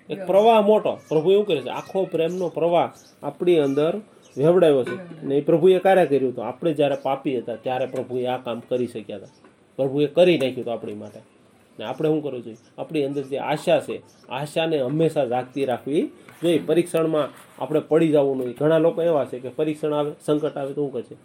[0.09, 0.99] એક પ્રવાહ મોટો.
[1.09, 2.89] પ્રભુ એવું કરે છે આખો પ્રેમનો પ્રવાહ
[3.23, 3.93] આપણી અંદર
[4.37, 5.25] વહેવડાવ્યો છે.
[5.25, 6.45] ને એ પ્રભુએ ક્યારે કર્યું હતું.
[6.47, 9.27] આપણે જ્યારે પાપી હતા ત્યારે પ્રભુએ આ કામ કરી શક્યા હતા.
[9.75, 11.19] પ્રભુએ કરી નાખ્યું હતું આપણી માટે.
[11.79, 12.57] ને આપણે શું કરવું જોઈએ?
[12.77, 16.11] આપણી અંદર જે આશા છે આશાને હંમેશા જાગતી રાખવી
[16.43, 16.59] જોઈએ.
[16.59, 20.81] પરીક્ષણમાં આપણે પડી જવું નહીં ઘણા લોકો એવા છે કે પરીક્ષણ આવે સંકટ આવે તો
[20.81, 21.15] શું કરશે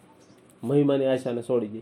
[0.63, 1.79] મહિમાની આશાને છોડી દે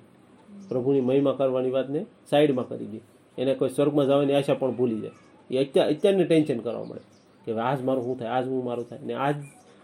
[0.68, 3.00] પ્રભુની મહિમા કરવાની વાતને સાઈડમાં કરી દે
[3.38, 5.10] એને કોઈ સ્વર્ગમાં જવાની આશા પણ ભૂલી જાય.
[5.50, 7.00] એ અત્યાર અત્યારની ટેન્શન કરવા મળે.
[7.44, 8.28] કે આજ મારું શું થાય?
[8.28, 8.98] આજ હું મારું થાય?
[9.02, 9.34] ને આજ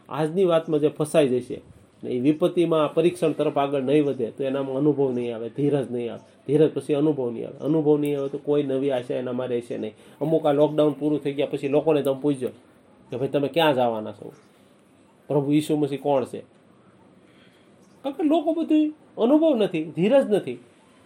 [0.08, 1.60] આજની વાતમાં જે ફસાઈ જશે
[2.04, 6.12] ને એ વિપત્તિમાં પરીક્ષણ તરફ આગળ નહીં વધે, તો એનામાં અનુભવ નહીં આવે, ધીરજ નહીં
[6.12, 6.42] આવે.
[6.46, 7.58] ધીરજ પછી અનુભવ નહીં આવે.
[7.58, 9.92] અનુભવ નહીં આવે તો કોઈ નવી આશા એનામાં રહેશે નહીં.
[10.20, 12.48] અમુક આ લોકડાઉન પૂરું થઈ ગયા પછી લોકોને તમે પૂછજો
[13.10, 14.32] કે ભાઈ તમે ક્યાં જવાના છો?
[15.28, 16.51] પ્રભુ ઈસુ મસીહ કોણ છે?
[18.02, 20.58] કારણ કે લોકો બધું અનુભવ નથી, ધીરજ નથી.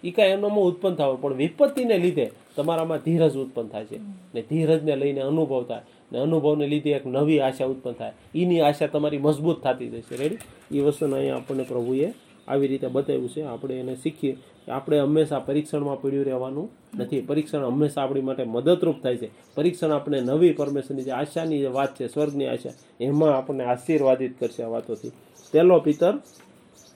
[0.05, 3.99] એ કાંઈ એનામાં ઉત્પન્ન થાય પણ વિપત્તિને લીધે તમારામાં ધીરજ ઉત્પન્ન થાય છે.
[4.35, 5.83] ને ધીરજને લઈને અનુભવ થાય.
[6.13, 8.13] ને અનુભવને લીધે એક નવી આશા ઉત્પન્ન થાય.
[8.35, 10.17] એની આશા તમારી મજબૂત થતી જશે.
[10.17, 10.39] રેડી
[10.79, 12.13] એ વસ્તુને અહીંયા આપણને પ્રભુએ
[12.49, 13.43] આવી રીતે બતાવ્યું છે.
[13.43, 17.21] આપણે એને શીખીએ કે આપણે હંમેશા પરીક્ષણમાં પડ્યું રહેવાનું નથી.
[17.21, 19.31] પરીક્ષણ હંમેશા આપણી માટે મદદરૂપ થાય છે.
[19.55, 24.63] પરીક્ષણ આપણે નવી પરમેશ્વરની જે આશાની જે વાત છે, સ્વર્ગની આશા, એમાં આપણને આશીર્વાદિત કરશે
[24.63, 25.09] આ વાતોથી.
[25.53, 26.15] પહેલો પિતર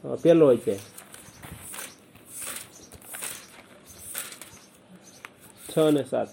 [0.05, 0.79] પહેલો અધ્યાય
[5.71, 5.79] છ.
[5.79, 6.29] અને સાત.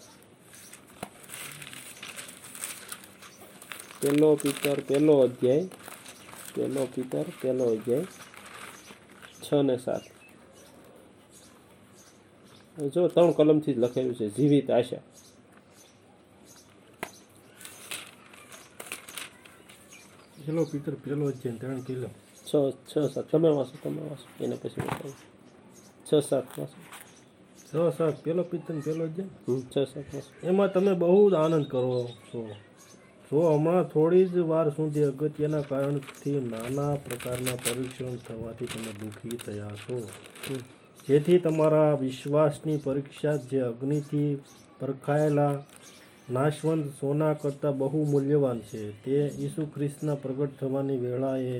[4.02, 5.68] પહેલો પિતર પહેલો અધ્યાય.
[6.56, 8.06] પહેલો પિતર પહેલો અધ્યાય.
[9.44, 10.04] છ ને સાત.
[12.94, 15.02] જો ત્રણ કલમથી જ લખેલું છે, જીવિત આશા.
[20.46, 22.10] પેલો પિતર પેલો અધ્યાય, ત્રણ કિલો
[22.48, 22.52] છ
[22.88, 25.16] છ સાત તમે વાંચો તમે વાંચો એને પછી બતાવું
[26.06, 26.80] છ સાત વાંચો
[27.68, 29.18] છ સાત પેલો પિત્તન પેલો જ
[29.66, 32.42] છ સાત વાંચો એમાં તમે બહુ જ આનંદ કરો છો
[33.32, 39.76] જો હમણાં થોડી જ વાર સુધી અગત્યના કારણથી નાના પ્રકારના પરીક્ષણ થવાથી તમે દુઃખી થયા
[39.78, 39.98] છો
[41.08, 44.32] જેથી તમારા વિશ્વાસની પરીક્ષા જે અગ્નિથી
[44.80, 45.54] પરખાયેલા
[46.30, 51.58] નાશવંત સોના કરતાં બહુ મૂલ્યવાન છે તે ઈસુ ખ્રિસ્તના પ્રગટ થવાની વેળાએ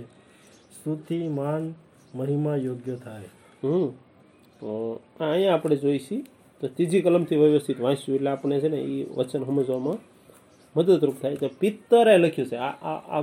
[0.80, 1.74] સ્તુતિ માન,
[2.16, 3.24] મહિમા યોગ્ય થાય.
[3.64, 3.88] હમ.
[4.60, 6.26] તો અહીંયા આપણે જોઈશી.
[6.62, 9.98] તો ત્રીજી કલમથી વ્યવસ્થિત વાંચ્યું એટલે આપણે છે ને એ વચન સમજવામાં
[10.80, 11.36] મદદરૂપ થાય.
[11.36, 12.56] તો પિત્તરે લખ્યું છે.
[12.56, 13.22] આ આ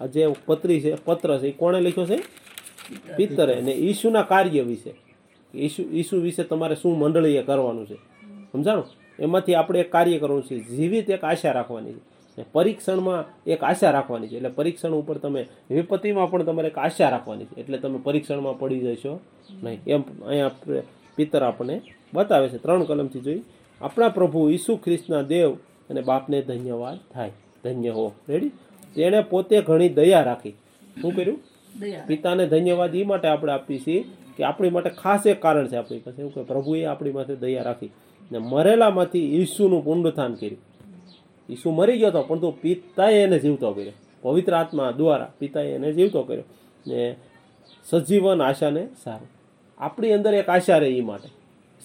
[0.00, 2.16] આ- જે પત્રી છે, પત્ર છે, એ કોણે લખ્યો છે?
[3.16, 3.54] પિત્તરે.
[3.54, 4.94] અને ઈશુના કાર્ય વિશે.
[5.54, 7.94] ઈશુ ઈસુ વિશે તમારે શું મંડળીએ કરવાનું છે?
[8.52, 8.84] સમજાણો?
[9.18, 10.58] એમાંથી આપણે એક કાર્ય કરવાનું છે.
[10.58, 12.19] જીવિત એક આશા રાખવાની છે.
[12.52, 14.36] પરીક્ષણમાં એક આશા રાખવાની છે.
[14.36, 17.60] એટલે પરીક્ષણ ઉપર તમે વિપત્તિમાં પણ તમારે એક આશા રાખવાની છે.
[17.60, 19.20] એટલે તમે પરીક્ષણમાં પડી જશો
[19.62, 19.80] નહીં.
[19.86, 20.82] એમ અહીંયા આપણે
[21.16, 21.80] પિતર આપણને
[22.14, 22.58] બતાવે છે.
[22.58, 23.42] ત્રણ કલમથી જોઈ.
[23.80, 25.54] આપણા પ્રભુ ઈસુ ખ્રિસ્તના દેવ
[25.90, 27.32] અને બાપને ધન્યવાદ થાય.
[27.64, 28.12] ધન્ય હો.
[28.28, 28.48] રેડી
[28.94, 30.50] તેણે પોતે ઘણી દયા રાખી.
[31.02, 31.38] શું કર્યું?
[32.06, 34.04] પિતાને ધન્યવાદ એ માટે આપણે આપીએ છીએ
[34.36, 36.22] કે આપણી માટે ખાસ એક કારણ છે આપણી પાસે.
[36.22, 37.90] એવું કે પ્રભુએ આપણી માટે દયા રાખી
[38.32, 40.58] ને મરેલામાંથી ઈસુનું પુનરુત્થાન કર્યું.
[41.50, 43.92] ઈસુ મરી ગયો હતો પરંતુ પિતાએ એને જીવતો કર્યો.
[44.22, 46.42] પવિત્ર આત્મા દ્વારા પિતાએ એને જીવતો કર્યો.
[46.86, 47.16] ને
[47.84, 49.28] સજીવન આશાને સારું.
[49.78, 51.28] આપણી અંદર એક આશા રહે એ માટે.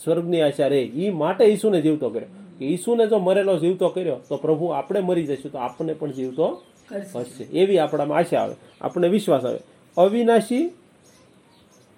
[0.03, 0.81] સ્વર્ગની આશા રહે.
[0.81, 2.27] એ માટે ઈસુને જીવતો કર્યો.
[2.59, 6.63] કે ઈસુને જો મરેલો જીવતો કર્યો તો પ્રભુ આપણે મરી જઈશું તો આપણને પણ જીવતો
[6.89, 7.09] કરશે.
[7.13, 8.55] કરશે એવી આપણામાં આશા આવે.
[8.81, 9.59] આપણને વિશ્વાસ આવે.
[9.97, 10.71] અવિનાશી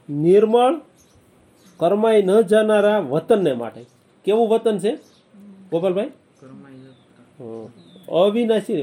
[0.10, 0.76] નિર્મળ
[1.78, 3.86] કરમાઈ ન જનારા વતનને માટે.
[4.26, 4.96] કેવું વતન છે?
[5.72, 6.12] ગોપાલભાઈ.
[8.10, 8.76] અવિનાશી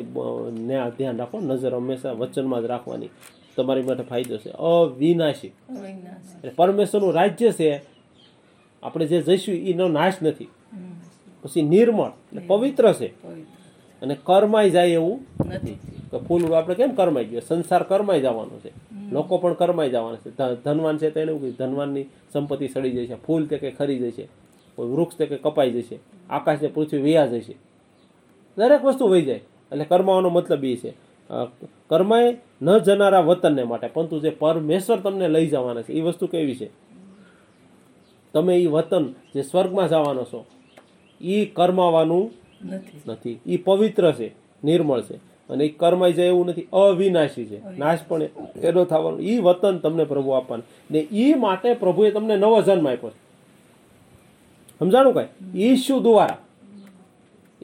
[0.50, 3.08] ને ધ્યાન રાખો નજર હંમેશા વચનમાં જ રાખવાની.
[3.56, 4.50] તમારી માટે ફાયદો છે.
[4.50, 5.48] અવિનાશી.
[6.38, 7.82] એટલે પરમેશ્વરનું રાજ્ય છે
[8.82, 10.48] આપણે જે જઈશું એનો નાશ નથી.
[11.42, 12.10] પછી નિર્મળ
[12.46, 13.08] પવિત્ર છે.
[14.02, 15.78] અને કરમાઈ જાય એવું નથી.
[16.10, 17.40] તો ફૂલ આપણે કેમ કરમાઈ ગયો?
[17.40, 18.72] સંસાર કરમાઈ જવાનો છે.
[19.12, 20.30] લોકો પણ કરમાઈ જવાના છે.
[20.64, 24.28] ધનવાન છે તેને એવું કીધું ધનવાનની સંપત્તિ સડી જશે ફૂલ તે કે ખરી જશે
[24.76, 25.98] કોઈ વૃક્ષ તે કે કપાઈ જશે
[26.30, 27.54] આકાશ ને પૃથ્વી વ્યા જશે.
[28.58, 29.36] દરેક વસ્તુ વહી જાય.
[29.36, 30.90] એટલે કર્માવાનો મતલબ એ છે.
[31.30, 31.44] અ,
[31.86, 36.56] કર્માય ન જનારા વતનને માટે પરંતુ જે પરમેશ્વર તમને લઈ જવાના છે એ વસ્તુ કેવી
[36.56, 36.70] છે?
[38.32, 40.44] તમે એ વતન જે સ્વર્ગમાં જવાનો છો
[41.20, 42.30] એ કર્માવાનું
[42.64, 43.00] નથી.
[43.06, 43.40] નથી.
[43.46, 45.16] એ પવિત્ર છે નિર્મળ છે.
[45.48, 47.78] અને એ કર્માઈ જાય એવું નથી અવિનાશી છે.
[47.78, 48.22] નાશ પણ
[48.62, 49.18] એનો થવાનો.
[49.18, 50.64] એ વતન તમને પ્રભુ આપવાનું.
[50.90, 53.24] ને એ માટે પ્રભુએ તમને નવો જન્મ આપ્યો છે.
[54.78, 55.26] સમજાણું કઈ?
[55.60, 56.38] ઈશુ દ્વારા.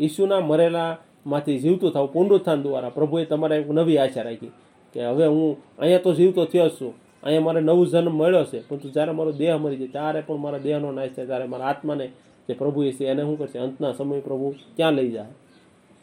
[0.00, 2.88] ઈસુના મરેલામાંથી જીવતો થવું પુનરુત્થાન દ્વારા.
[2.88, 4.52] પ્રભુએ તમારે એક નવી આશા રાખી
[4.94, 6.92] કે હવે હું અહીંયા તો જીવતો થયો જ છું.
[7.22, 8.58] અહીંયા મારે નવું જન્મ મળ્યો છે.
[8.68, 12.06] પરંતુ જ્યારે મારો દેહ મરી જાય ત્યારે પણ મારા દેહનો નાશ થાય ત્યારે મારા આત્માને
[12.48, 13.58] જે પ્રભુ છે એને શું કરશે?
[13.58, 15.32] અંતના સમય પ્રભુ ક્યાં લઈ જાય?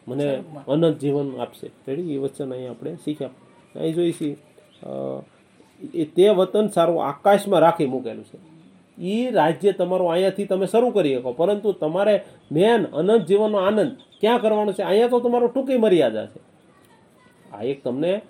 [0.07, 0.27] મને
[0.67, 1.67] અનંત જીવન આપશે.
[1.87, 2.13] રેડી?
[2.15, 3.29] એ વચન અહીં આપણે શીખ્યા.
[3.75, 4.35] અહીં જોઈશી
[5.93, 8.37] એ તે વતન સારું આકાશમાં રાખી મૂકેલું છે.
[8.97, 11.33] એ રાજ્ય તમારું અહીંયાથી તમે શરૂ કરી શકો.
[11.33, 14.83] પરંતુ તમારે મેન અનંત જીવનનો આનંદ ક્યાં કરવાનો છે?
[14.83, 16.39] અહીંયા તો તમારો ટૂંકી મર્યાદા છે.
[17.53, 18.21] આ એક તમને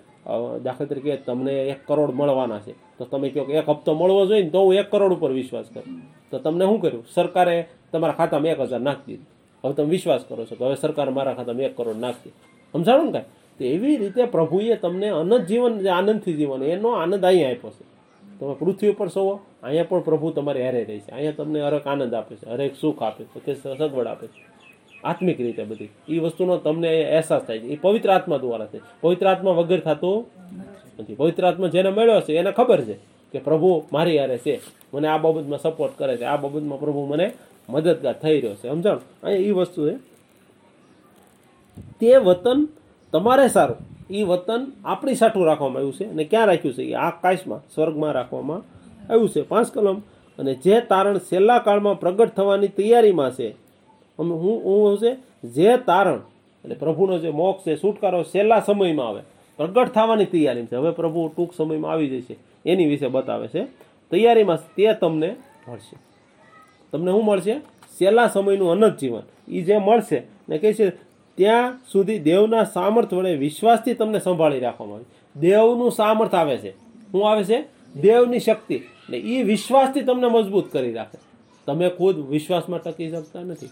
[0.64, 2.74] દાખલા તરીકે તમને એક કરોડ મળવાના છે.
[2.98, 5.68] તો તમે કહો કે એક હપ્તો મળવો જોઈએ ને તો હું એક કરોડ ઉપર વિશ્વાસ
[5.72, 6.02] કરું.
[6.30, 7.04] તો તમને શું કર્યું?
[7.16, 7.56] સરકારે
[7.92, 9.26] તમારા ખાતામાં એક હજાર નાખી દીધું.
[9.64, 12.32] હવે તમે વિશ્વાસ કરો છો કે હવે સરકાર મારા ખાતામાં એક કરોડ નાખી
[12.74, 13.30] સમજાણું ને કાંઈ?
[13.58, 17.84] તો એવી રીતે પ્રભુએ તમને અનંત જીવન, જે આનંદથી જીવન, એનો આનંદ અહીંયા આપ્યો છે.
[18.40, 21.10] તમે પૃથ્વી ઉપર સોવો, અહીંયા પણ પ્રભુ તમારે હેરે રહે છે.
[21.10, 24.58] અહીંયા તમને હરેક આનંદ આપે છે, હરેક સુખ આપે છે, તે સગવડ આપે છે.
[25.04, 25.88] આત્મિક રીતે બધી.
[26.08, 27.66] એ વસ્તુનો તમને અહેસાસ થાય છે.
[27.66, 28.80] એ પવિત્ર આત્મા દ્વારા છે.
[29.00, 30.26] પવિત્ર આત્મા વગર થતું
[31.00, 31.14] નથી.
[31.14, 32.92] પવિત્ર આત્મા જેને મળ્યો છે, એને ખબર છે
[33.32, 34.60] કે પ્રભુ મારી હારે છે.
[34.94, 36.24] મને આ બાબતમાં સપોર્ટ કરે છે.
[36.24, 37.32] આ બાબતમાં પ્રભુ મને
[37.68, 38.68] મદદગાર થઈ રહ્યો છે.
[38.68, 38.98] સમજાણ?
[39.22, 39.96] અહીંયા એ વસ્તુ છે.
[42.00, 42.68] તે વતન
[43.12, 43.97] તમારે સારું.
[44.10, 46.82] એ વતન આપણી સાઠું રાખવામાં આવ્યું છે અને ક્યાં રાખ્યું છે?
[46.82, 48.62] એ આકાશમાં સ્વર્ગમાં રાખવામાં
[49.12, 49.42] આવ્યું છે.
[49.42, 50.02] પાંચ કલમ.
[50.38, 53.50] અને જે તારણ છેલ્લા કાળમાં પ્રગટ થવાની તૈયારીમાં છે,
[54.18, 55.16] અમે હું હું છે,
[55.48, 56.14] જે તારણ,
[56.64, 59.22] એટલે પ્રભુનો જે મોક્ષ છે, છુટકારો છેલ્લા સમયમાં આવે,
[59.56, 60.76] પ્રગટ થવાની તૈયારી છે.
[60.76, 62.36] હવે પ્રભુ ટૂંક સમયમાં આવી જશે.
[62.66, 63.64] એની વિશે બતાવે છે.
[64.10, 65.36] તૈયારીમાં તે તમને
[65.68, 65.96] મળશે.
[66.92, 67.60] તમને શું મળશે?
[68.00, 69.22] છેલ્લા સમયનું અનંત જીવન.
[69.48, 70.88] એ જે મળશે ને કહે છે
[71.38, 75.04] ત્યાં સુધી દેવના સામર્થ વડે વિશ્વાસથી તમને સંભાળી રાખવામાં આવે.
[75.40, 76.70] દેવનું સામર્થ આવે છે.
[77.12, 77.64] શું આવે છે?
[78.00, 78.80] દેવની શક્તિ.
[79.10, 81.18] ને એ વિશ્વાસથી તમને મજબૂત કરી રાખે.
[81.66, 83.70] તમે ખુદ વિશ્વાસમાં ટકી શકતા નથી.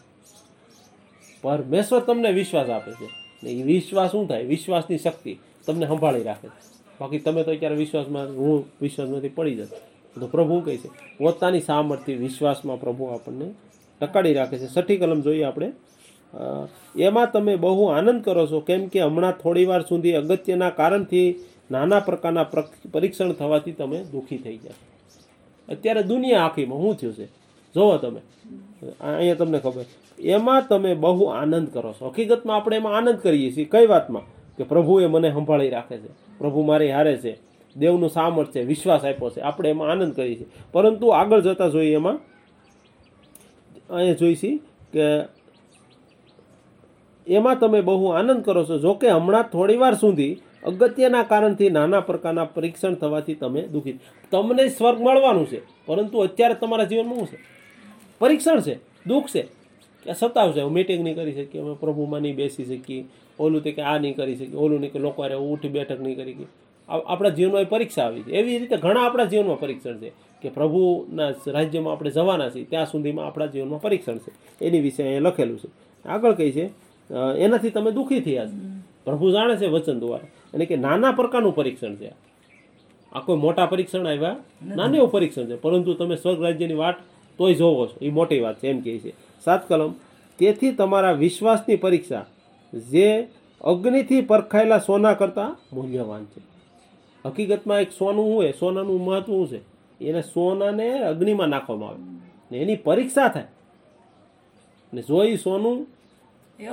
[1.42, 3.09] પરમેશ્વર તમને વિશ્વાસ આપે છે.
[3.48, 4.42] એ વિશ્વાસ શું થાય?
[4.42, 6.76] વિશ્વાસની શક્તિ તમને સંભાળી રાખે છે.
[7.00, 9.76] બાકી તમે તો અત્યારે વિશ્વાસમાં, હું વિશ્વાસમાંથી પડી જતો.
[10.20, 10.88] તો પ્રભુ કહે છે?
[11.18, 13.55] પોતાની સામર્થ્ય વિશ્વાસમાં પ્રભુ આપણને
[14.00, 14.66] ટકાડી રાખે છે.
[14.66, 15.72] સઠી કલમ જોઈએ આપણે.
[16.99, 18.61] એમાં તમે બહુ આનંદ કરો છો.
[18.61, 21.35] કેમ કે હમણાં થોડી વાર સુધી અગત્યના કારણથી
[21.71, 22.45] નાના પ્રકારના
[22.93, 24.87] પરીક્ષણ થવાથી તમે દુઃખી થઈ જશો
[25.69, 27.27] અત્યારે દુનિયા આખીમાં શું થયું છે?
[27.75, 28.21] જોવો તમે.
[29.01, 29.85] અહીંયા તમને ખબર.
[30.19, 32.09] એમાં તમે બહુ આનંદ કરો છો.
[32.09, 33.65] હકીકતમાં આપણે એમાં આનંદ કરીએ છીએ.
[33.65, 34.23] કઈ વાતમાં?
[34.57, 36.39] કે પ્રભુએ મને સંભાળી રાખે છે.
[36.39, 37.39] પ્રભુ મારી હારે છે.
[37.77, 39.41] દેવનું સામર્થ છે, વિશ્વાસ આપ્યો છે.
[39.41, 40.47] આપણે એમાં આનંદ કરીએ છીએ.
[40.73, 42.19] પરંતુ આગળ જતા જોઈએ એમાં.
[43.95, 44.57] અહીંયા જોઈશી
[44.93, 45.36] કે
[47.27, 48.79] એમાં તમે બહુ આનંદ કરો છો.
[48.79, 53.99] જોકે હમણાં થોડી વાર સુધી અગત્યના કારણથી નાના પ્રકારના પરીક્ષણ થવાથી તમે દુઃખી.
[54.31, 57.39] તમને સ્વર્ગ મળવાનું છે, પરંતુ અત્યારે તમારા જીવનમાં શું છે.
[58.19, 58.75] પરીક્ષણ છે,
[59.07, 59.43] દુઃખ છે.
[60.05, 63.05] કે સતાવશે મિટિંગ નહીં કરી શકીએ, અમે પ્રભુમાં નહીં બેસી શકીએ.
[63.39, 66.17] ઓલું તે કે આ નહીં કરી શકીએ, ઓલું નહીં કે લોકો અરે ઉઠી બેઠક નહીં
[66.17, 66.47] કરી શકીએ.
[66.89, 68.31] આપણા જીવનમાં પરીક્ષા આવી છે.
[68.31, 70.11] એવી રીતે ઘણા આપણા જીવનમાં પરીક્ષણ છે
[70.43, 74.33] કે પ્રભુના રાજ્યમાં આપણે જવાના છીએ, ત્યાં સુધીમાં આપણા જીવનમાં પરીક્ષણ છે.
[74.65, 75.69] એની વિશે અહીંયા લખેલું છે.
[76.09, 78.81] આગળ કહી છે એનાથી તમે દુઃખી થયા છો.
[79.05, 82.12] પ્રભુ જાણે છે વચન દ્વારા એટલે કે નાના પ્રકારનું પરીક્ષણ છે.
[83.12, 83.21] આ.
[83.21, 84.37] કોઈ મોટા પરીક્ષણ આવ્યા?
[84.77, 85.57] નાનું એવું પરીક્ષણ છે.
[85.57, 86.97] પરંતુ તમે સ્વર્ગ રાજ્યની વાટ
[87.38, 87.97] તોય જોવો છો.
[88.03, 89.12] એ મોટી વાત છે એમ કહે છે.
[89.45, 89.95] સાત કલમ.
[90.38, 92.27] તેથી તમારા વિશ્વાસની પરીક્ષા
[92.75, 93.29] જે
[93.61, 96.40] અગ્નિથી પરખાયેલા સોના કરતાં મૂલ્યવાન છે.
[97.27, 99.61] હકીકતમાં એક સોનું હોય સોનાનું મહત્વ શું છે?
[100.05, 102.21] એને સોનાને અગ્નિમાં નાખવામાં આવે.
[102.53, 103.45] ને એની પરીક્ષા થાય.
[104.95, 105.87] ને જો એ સોનું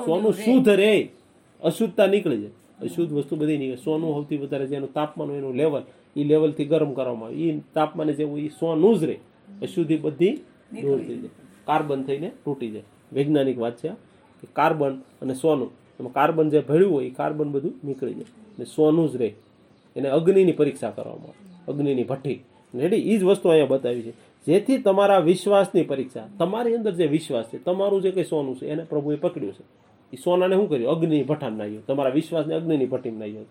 [0.05, 1.09] સોનું શુદ્ધ રહે
[1.61, 3.77] અશુદ્ધતા નીકળી જાય અશુદ્ધ વસ્તુ બધી નીકળે.
[3.77, 5.83] સોનું સૌથી વધારે જેનું તાપમાન એનું લેવલ
[6.15, 7.49] એ લેવલથી ગરમ કરવામાં આવે.
[7.49, 9.17] એ તાપમાને જેવું એ સોનું જ રહે
[9.61, 10.35] અશુદ્ધિ બધી
[10.81, 11.29] દૂર થઈ જાય.
[11.67, 12.85] કાર્બન થઈને તૂટી જાય.
[13.13, 13.89] વૈજ્ઞાનિક વાત છે
[14.41, 15.69] કે કાર્બન અને સોનું
[15.99, 18.31] એમાં કાર્બન જે ભળ્યું હોય એ કાર્બન બધું નીકળી જાય.
[18.57, 19.29] અને સોનું જ રહે
[19.95, 21.71] એને અગ્નિની પરીક્ષા કરવામાં આવે.
[21.71, 22.39] અગ્નિની ભઠ્ઠી.
[22.73, 24.13] રેડી એ જ વસ્તુ અહીંયા બતાવી છે.
[24.47, 28.83] જેથી તમારા વિશ્વાસની પરીક્ષા, તમારી અંદર જે વિશ્વાસ છે, તમારું જે કંઈ સોનું છે, એને
[28.83, 29.63] પ્રભુએ પકડ્યું છે.
[30.13, 30.91] એ સોનાને શું કર્યું?
[30.91, 31.85] અગ્નિ ભઠ્ઠામાં નાખ્યું.
[31.85, 33.45] તમારા વિશ્વાસને અગ્નિની ભઠ્ઠીમાં નાખ્યો.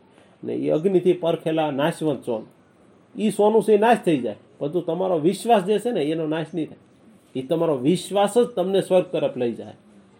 [0.44, 2.42] ને એ અગ્નિથી પરખેલા નાશવંત સોન.
[3.18, 4.36] એ સોનું છે એ નાશ થઈ જાય.
[4.58, 6.78] પરંતુ તમારો વિશ્વાસ જે છે ને, એનો નાશ નહીં થાય.
[7.40, 9.72] એ તમારો વિશ્વાસ જ તમને સ્વર્ગ તરફ લઈ જાય.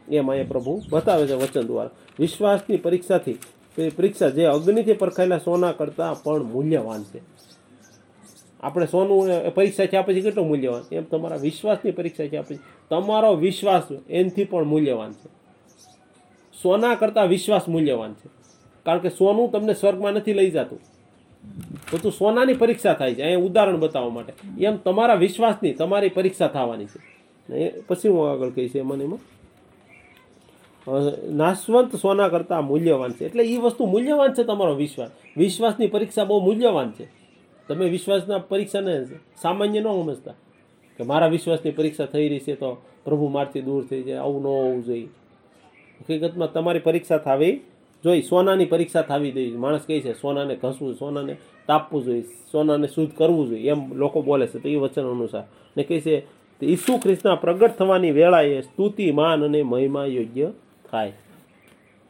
[0.08, 1.90] એમ અહીંયા પ્રભુ બતાવે છે વચન દ્વારા.
[2.20, 3.38] વિશ્વાસની પરીક્ષાથી
[3.96, 7.20] પરીક્ષા જે અગ્નિથી પરખાયેલા સોના કરતાં પણ મૂલ્યવાન છે.
[8.62, 10.94] આપણે સોનું પરીક્ષા થયા પછી કેટલું મૂલ્યવાન?
[10.94, 12.58] એમ તમારા વિશ્વાસની પરીક્ષા થયા પછી.
[12.90, 15.42] તમારો વિશ્વાસ એનાથી પણ મૂલ્યવાન છે.
[16.62, 18.28] સોના કરતાં વિશ્વાસ મૂલ્યવાન છે.
[18.84, 20.80] કારણ કે સોનું તમને સ્વર્ગમાં નથી લઈ જતું.
[21.92, 23.22] બધું સોનાની પરીક્ષા થાય છે.
[23.22, 24.64] અહીંયા ઉદાહરણ બતાવવા માટે.
[24.64, 27.80] એમ તમારા વિશ્વાસની તમારી પરીક્ષા થવાની છે.
[27.80, 29.18] પછી હું આગળ કહીશ એમાં એમાં.
[31.36, 33.26] નાશવંત સોના કરતાં મૂલ્યવાન છે.
[33.26, 35.10] એટલે એ વસ્તુ મૂલ્યવાન છે તમારો વિશ્વાસ.
[35.36, 37.21] વિશ્વાસની પરીક્ષા બહુ મૂલ્યવાન છે.
[37.68, 38.94] તમે વિશ્વાસના પરીક્ષાને
[39.42, 40.34] સામાન્ય ન સમજતા.
[40.98, 42.70] કે મારા વિશ્વાસની પરીક્ષા થઈ રહી છે તો
[43.04, 45.08] પ્રભુ મારથી દૂર થઈ જાય, આવું ન હોવું જોઈએ.
[46.00, 47.60] હકીકતમાં તમારી પરીક્ષા થવી
[48.04, 49.56] જોઈ સોનાની પરીક્ષા થવી જોઈએ.
[49.56, 52.22] માણસ કહે છે, સોનાને ઘસવું સોનાને તાપવું જોઈએ,
[52.52, 53.70] સોનાને શુદ્ધ કરવું જોઈએ.
[53.70, 55.44] એમ લોકો બોલે છે તો એ વચન અનુસાર.
[55.76, 60.52] ને કહે છે ઈસુ ખ્રિસ્તના પ્રગટ થવાની વેળાએ સ્તુતિ, માન અને મહિમા યોગ્ય
[60.90, 61.12] થાય.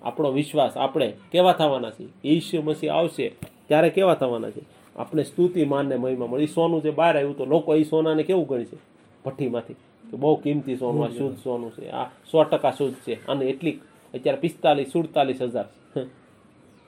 [0.03, 2.09] આપણો વિશ્વાસ આપણે કેવા થવાના છીએ?
[2.25, 3.33] ઈસુ મસીહ આવશે
[3.69, 4.63] ત્યારે કેવા થવાના છે
[4.97, 6.47] આપણે સ્તુતિ માન ને મહિમા મળી.
[6.47, 8.77] સોનું જે બહાર આવ્યું તો લોકો એ સોનાને કેવું ગણશે?
[9.25, 9.75] ભઠ્ઠીમાંથી.
[10.11, 11.91] કે બહુ કિંમતી સોનું આ શુદ્ધ સોનું છે.
[11.91, 13.27] આ સો ટકા શુદ્ધ છે.
[13.27, 13.81] અને એટલી
[14.15, 15.69] અત્યારે પિસ્તાલીસ સુડતાલીસ હજાર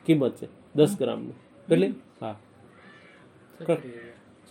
[0.07, 0.49] કિંમત છે.
[0.77, 1.33] દસ ગ્રામની.
[1.69, 2.37] કેટલી હા.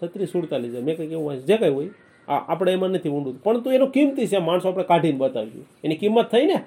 [0.02, 0.30] છત્રીસ.
[0.32, 0.84] સુડતાલીસ હજાર.
[0.84, 1.90] મેં કંઈક એવું જે કંઈ હોય.
[2.28, 3.44] આ આપણે એમાં નથી ઊંડું.
[3.44, 4.38] પરંતુ એનું કિંમતી છે.
[4.38, 6.64] માણસો આપણે કાઢીને બતાવ્યું એની કિંમત થઈ ને?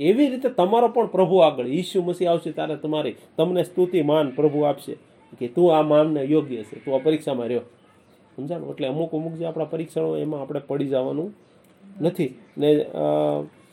[0.00, 1.66] એવી રીતે તમારો પણ પ્રભુ આગળ.
[1.66, 4.96] ઈસુ મસીહ આવશે ત્યારે તમારી તમને સ્તુતિ માન પ્રભુ આપશે.
[5.38, 7.60] કે તું આ માનને યોગ્ય છે, તું આ પરીક્ષામાં રહ્યો.
[8.36, 8.70] સમજાણું?
[8.70, 11.34] એટલે અમુક અમુક જે આપણા પરીક્ષણો એમાં આપણે પડી જવાનું
[12.00, 12.38] નથી.
[12.58, 12.68] ને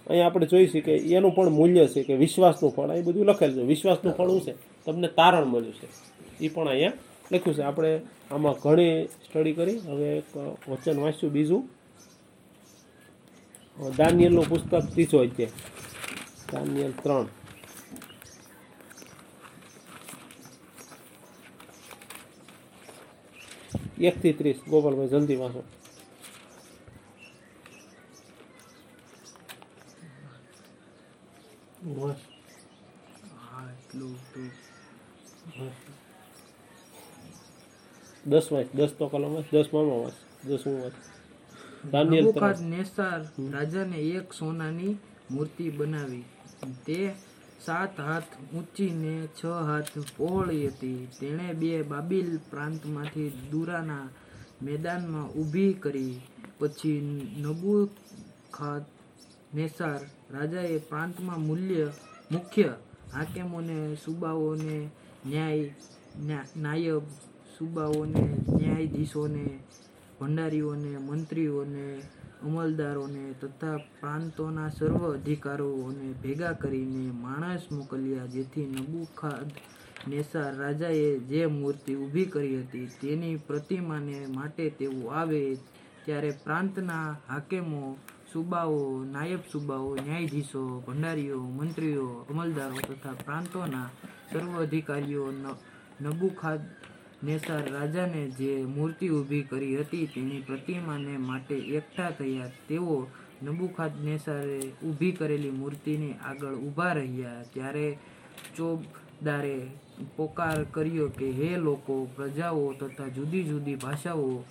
[0.07, 2.91] અહીંયા આપણે જોઈશું કે એનું પણ મૂલ્ય છે કે વિશ્વાસનું ફળ.
[2.91, 3.61] એ બધું લખેલું છે.
[3.61, 4.53] વિશ્વાસનું ફળ શું છે?
[4.85, 5.87] તમને તારણ મળ્યું છે.
[6.41, 6.93] એ પણ અહીંયા
[7.31, 7.61] લખ્યું છે.
[7.61, 9.77] આપણે આમાં ઘણી સ્ટડી કરી.
[9.77, 10.37] હવે એક
[10.69, 11.63] વચન વાંચ્યું બીજું.
[13.97, 15.51] દાનિયેલનું પુસ્તક ત્રીસો અધ્યાય.
[16.51, 17.25] દાનિયલ ત્રણ.
[23.97, 25.63] એકથી ત્રીસ ગોપાલભાઈ જલ્દી વાંચો.
[38.25, 40.95] દસ વાંચ દસ તો કલમ વાંચ દસ મામા વાંચ દસ હું વાંચ.
[41.91, 43.21] દાનિયેલ નેસાર
[43.53, 44.93] રાજાને એક સોનાની
[45.31, 46.25] મૂર્તિ બનાવી.
[46.85, 46.99] તે
[47.65, 51.07] સાત હાથ ઊંચી ને છ હાથ પહોળી હતી.
[51.19, 54.07] તેણે બે બાબિલ પ્રાંતમાંથી દુરાના
[54.63, 56.15] મેદાનમાં ઊભી કરી.
[56.59, 56.99] પછી
[57.41, 58.83] નબુખાદ
[59.55, 60.01] નેસાર
[60.31, 61.85] રાજાએ પ્રાંતમાં મૂલ્ય,
[62.31, 62.69] મુખ્ય
[63.13, 64.77] હાકેમોને સુબાઓને
[65.25, 65.69] ન્યાય
[66.57, 67.03] નાયબ
[67.57, 68.23] સુબાઓને
[68.57, 69.45] ન્યાયાધીશોને,
[70.19, 71.85] ભંડારીઓને, મંત્રીઓને
[72.45, 79.49] અમલદારોને તથા પ્રાંતોના સર્વ અધિકારીઓને ભેગા કરીને માણસ મોકલ્યા જેથી નબુખાદ
[80.07, 85.41] નેસાર રાજાએ જે મૂર્તિ ઊભી કરી હતી તેની પ્રતિમાને માટે તેઓ આવે
[86.05, 93.89] ત્યારે પ્રાંતના હાકેમો, સુબાઓ, નાયબ સુબાઓ, ન્યાયાધીશો, ભંડારીઓ, મંત્રીઓ, અમલદારો તથા પ્રાંતોના
[94.29, 95.25] સર્વ અધિકારીઓ
[96.01, 96.61] નબુખાદ
[97.25, 102.51] નેસાર રાજાને જે મૂર્તિ ઊભી કરી હતી તેની પ્રતિમાને માટે એકઠા થયા.
[102.67, 103.07] તેઓ
[103.43, 107.43] નબુખાદ નેસારે ઊભી કરેલી મૂર્તિની આગળ ઊભા રહ્યા.
[107.53, 107.97] ત્યારે
[108.55, 109.67] ચોબદારે
[110.15, 114.43] પોકાર કર્યો કે, હે લોકો, પ્રજાઓ તથા જુદી જુદી ભાષાઓ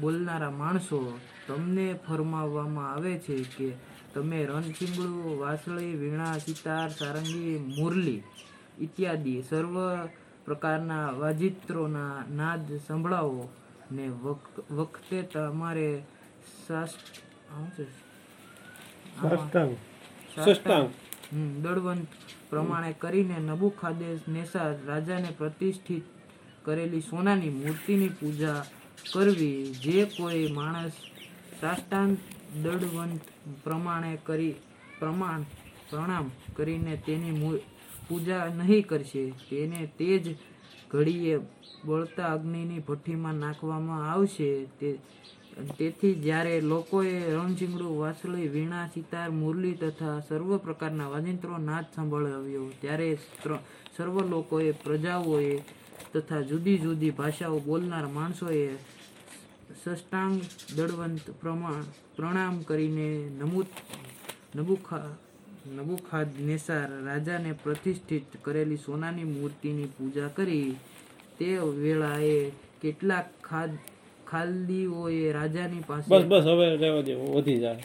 [0.00, 1.18] બોલનારા માણસો,
[1.48, 3.68] તમને ફરમાવવામાં આવે છે કે
[4.14, 8.22] તમે રણચીંગડું વાંસળી, વીણા, સિતાર, સારંગી, મુરલી
[8.80, 9.76] ઇત્યાદિ સર્વ
[10.44, 13.44] પ્રકારના વાજિત્રોના નાદ સંભળાવો
[13.90, 14.04] ને
[14.70, 15.88] વખતે તમારે
[21.62, 22.10] દળવંત
[22.50, 26.04] પ્રમાણે કરીને નબુખાદેશ નેસા રાજાને પ્રતિષ્ઠિત
[26.64, 28.60] કરેલી સોનાની મૂર્તિની પૂજા
[29.12, 29.60] કરવી.
[29.74, 30.94] જે કોઈ માણસ
[31.60, 32.16] સાષ્ટાંગ
[32.62, 33.22] દળવંત
[33.64, 34.56] પ્રમાણે કરી
[34.98, 35.42] પ્રમાણ
[35.90, 36.26] પ્રણામ
[36.56, 37.40] કરીને તેની
[38.12, 39.24] પૂજા નહીં કરશે.
[39.50, 40.36] તેને તે જ
[40.90, 41.36] ઘડીએ
[41.84, 44.50] બળતા અગ્નિની ભઠ્ઠીમાં નાખવામાં આવશે.
[44.80, 44.90] તે,
[45.78, 53.08] તેથી જ્યારે લોકોએ રણઝીંગડું, વાસળી, વીણા, સિતાર, મુરલી તથા સર્વ પ્રકારના વાજિંત્રો નાદ સંભળાવ્યો, ત્યારે
[53.96, 55.50] સર્વ લોકોએ પ્રજાઓએ
[56.14, 58.62] તથા જુદી જુદી ભાષાઓ બોલનાર માણસોએ
[59.84, 60.40] સષ્ટાંગ
[60.76, 61.84] દળવંત પ્રમાણ
[62.16, 63.08] પ્રણામ કરીને
[63.38, 63.60] નમુ
[64.56, 65.08] નબુખા
[65.64, 70.74] નબુખાદ નેસાર રાજાને પ્રતિષ્ઠિત કરેલી સોનાની મૂર્તિની પૂજા કરી.
[71.38, 71.48] તે
[71.82, 72.50] વેળાએ
[72.82, 73.76] કેટલાક ખાદ
[74.26, 77.84] ખાલદીઓએ રાજાની પાસે બસ બસ હવે રહેવા દે વધી જાય.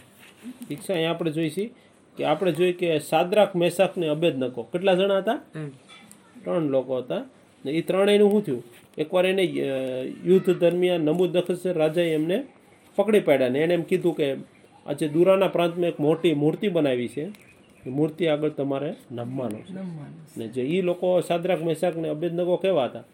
[0.67, 1.69] છે અહીંયા આપણે જોઈશી
[2.17, 5.39] કે આપણે જોઈ કે સાદરાક મેસાક ને અબેદનકો કેટલા જણા હતા?
[6.43, 6.69] ત્રણ.
[6.71, 7.23] લોકો હતા.
[7.65, 8.63] એ ત્રણેયનું શું થયું?
[8.97, 9.43] એકવાર એને
[10.25, 12.37] યુદ્ધ દરમિયાન નમૂદ નખસર રાજાએ એમને
[12.97, 14.27] પકડી પાડ્યા ને એણે એમ કીધું કે
[14.85, 17.25] આજે દુરાના પ્રાંતમાં એક મોટી મૂર્તિ બનાવી છે.
[17.87, 19.73] એ મૂર્તિ આગળ તમારે નમવાનું છે.
[20.37, 23.05] ને જે એ લોકો સાદ્રાક મહેસાક ને અભેદનગો કેવા હતા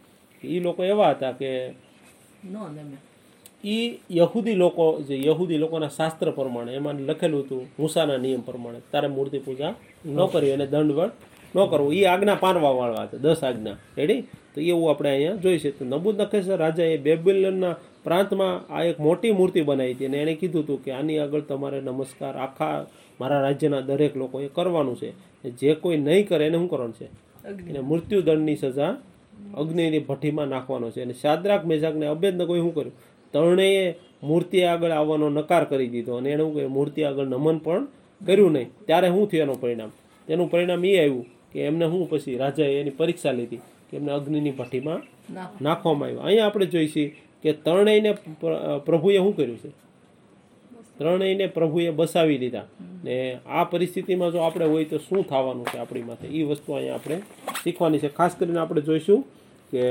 [0.44, 1.50] એ લોકો એવા હતા કે
[3.66, 3.78] એ
[4.12, 9.40] યહૂદી લોકો જે યહૂદી લોકોના શાસ્ત્ર પ્રમાણે એમાં લખેલું હતું મૂસાના નિયમ પ્રમાણે તારે મૂર્તિ
[9.40, 9.74] પૂજા
[10.06, 11.14] ન કરવી અને દંડવટ
[11.56, 11.94] ન કરવું.
[11.94, 13.78] એ આજ્ઞા પાનવા વાળવા હતા દસ આજ્ઞા.
[13.98, 14.22] રેડી
[14.54, 15.72] તો એવું આપણે અહીંયા જોઈ છે.
[15.72, 20.64] તો નબૂદ નખેસર રાજાએ બેબિલનના પ્રાંતમાં આ એક મોટી મૂર્તિ બનાવી હતી અને એણે કીધું
[20.64, 22.78] હતું કે આની આગળ તમારે નમસ્કાર આખા
[23.20, 25.10] મારા રાજ્યના દરેક લોકોએ કરવાનું છે.
[25.60, 27.08] જે કોઈ નહીં કરે એને શું કરવાનું છે?
[27.70, 28.98] એને મૃત્યુદંડની સજા
[29.58, 31.02] અગ્નિની ભઠ્ઠીમાં નાખવાનો છે.
[31.02, 32.96] અને શાદ્રાક મેજાકને અભેદને કોઈ શું કર્યું?
[33.34, 36.16] ત્રણેય મૂર્તિ આગળ આવવાનો નકાર કરી દીધો.
[36.16, 36.72] અને એણે શું કર્યું?
[36.72, 37.88] મૂર્તિ આગળ નમન પણ
[38.22, 38.70] કર્યું નહીં.
[38.86, 39.92] ત્યારે શું થયું એનું પરિણામ?
[40.28, 44.52] તેનું પરિણામ એ આવ્યું કે એમને શું પછી રાજાએ એની પરીક્ષા લીધી કે એમને અગ્નિની
[44.52, 45.02] ભઠ્ઠીમાં
[45.62, 46.24] નાખવામાં આવ્યું.
[46.24, 47.10] અહીંયા આપણે જોઈશી
[47.44, 48.12] કે ત્રણેયને
[48.86, 49.83] પ્રભુએ શું કર્યું છે?
[50.98, 52.68] ત્રણેયને પ્રભુએ બસાવી દીધા.
[53.06, 53.16] ને
[53.48, 57.18] આ પરિસ્થિતિમાં જો આપણે હોય તો શું થવાનું છે આપણી માથે એ વસ્તુ અહીંયા આપણે
[57.64, 58.10] શીખવાની છે.
[58.18, 59.22] ખાસ કરીને આપણે જોઈશું
[59.72, 59.82] કે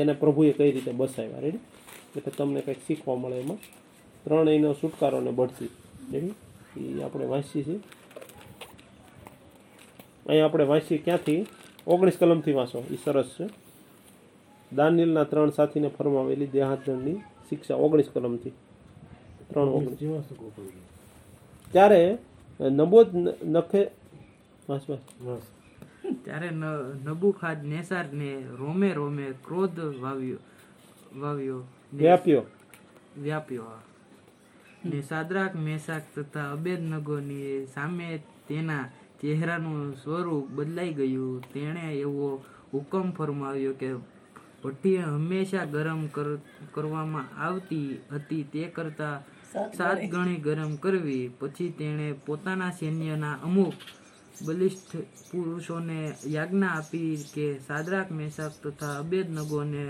[0.00, 1.44] એને પ્રભુએ કઈ રીતે બસાવ્યા.
[1.44, 1.64] રેડી
[2.16, 3.60] એટલે તમને કંઈક શીખવા મળે એમાં.
[4.24, 5.70] ત્રણેયનો છુટકારો ને બઢતી.
[6.12, 6.34] રેડી
[6.98, 7.80] એ આપણે વાંચીએ છીએ.
[10.28, 11.40] અહીંયા આપણે વાંચીએ ક્યાંથી?
[11.86, 12.78] ઓગણીસ કલમથી વાંચો.
[12.94, 13.46] એ સરસ છે.
[14.72, 17.18] દાનિલના ત્રણ સાથીને ફરમાવેલી દેહાદંડની
[17.48, 18.54] શિક્ષા ઓગણીસ કલમથી.
[19.50, 19.98] ત્રણ ઓગણીસ.
[21.72, 22.02] ત્યારે
[22.60, 23.08] નબોદ
[23.44, 23.82] નખે
[24.68, 24.84] બસ
[25.20, 25.44] બસ.
[26.24, 26.48] ત્યારે
[27.06, 30.40] નબુખાદ નેસારને રોમે રોમે ક્રોધ વાવ્યો
[31.12, 31.60] વાવ્યો
[31.92, 32.44] વ્યાપ્યો.
[33.16, 33.78] વ્યાપ્યો
[34.84, 38.08] ને સાદરાક મેસાક તથા અબેદનગોની સામે
[38.48, 38.84] તેના
[39.20, 41.42] ચહેરાનું સ્વરૂપ બદલાઈ ગયું.
[41.52, 42.28] તેણે એવો
[42.72, 43.88] હુકમ ફરમાવ્યો કે
[44.62, 46.02] ભઠ્ઠી હંમેશા ગરમ
[46.74, 49.16] કરવામાં આવતી હતી તે કરતા
[49.78, 50.42] સાત ગણી.
[50.46, 51.24] ગરમ કરવી.
[51.38, 53.74] પછી તેણે પોતાના સૈન્યના અમુક
[54.46, 54.94] બલિષ્ઠ
[55.30, 59.84] પુરુષોને યાજ્ઞા આપી કે સાદરાક મેસાક તથા અબેદનગોને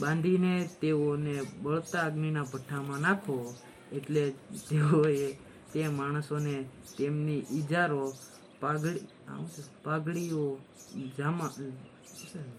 [0.00, 3.36] બાંધીને તેઓને બળતા અગ્નિના ભઠ્ઠામાં નાખો.
[3.92, 4.24] એટલે
[4.68, 5.26] તેઓએ
[5.72, 6.54] તે માણસોને
[6.98, 8.02] તેમની ઈજારો
[8.60, 9.06] પાઘડી
[9.84, 10.44] પાઘડીઓ
[11.18, 11.52] જામા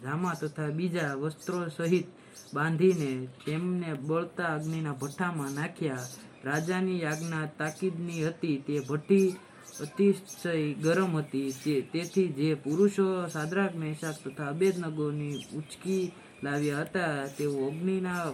[0.03, 2.07] જામા તથા બીજા વસ્ત્રો સહિત
[2.53, 3.11] બાંધીને
[3.45, 6.07] તેમને બળતા અગ્નિના ભઠ્ઠામાં નાખ્યા.
[6.45, 9.35] રાજાની આજ્ઞા તાકીદની હતી, તે ભઠ્ઠી
[9.81, 11.51] અતિશય ગરમ હતી.
[11.91, 16.11] તેથી જે પુરુષો સાદ્રાક, મહેસાક તથા અબેદનગોની ઉચકી
[16.43, 18.25] લાવ્યા હતા, તેઓ અગ્નિના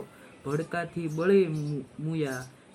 [0.46, 2.24] ભડકાથી બળી મુ-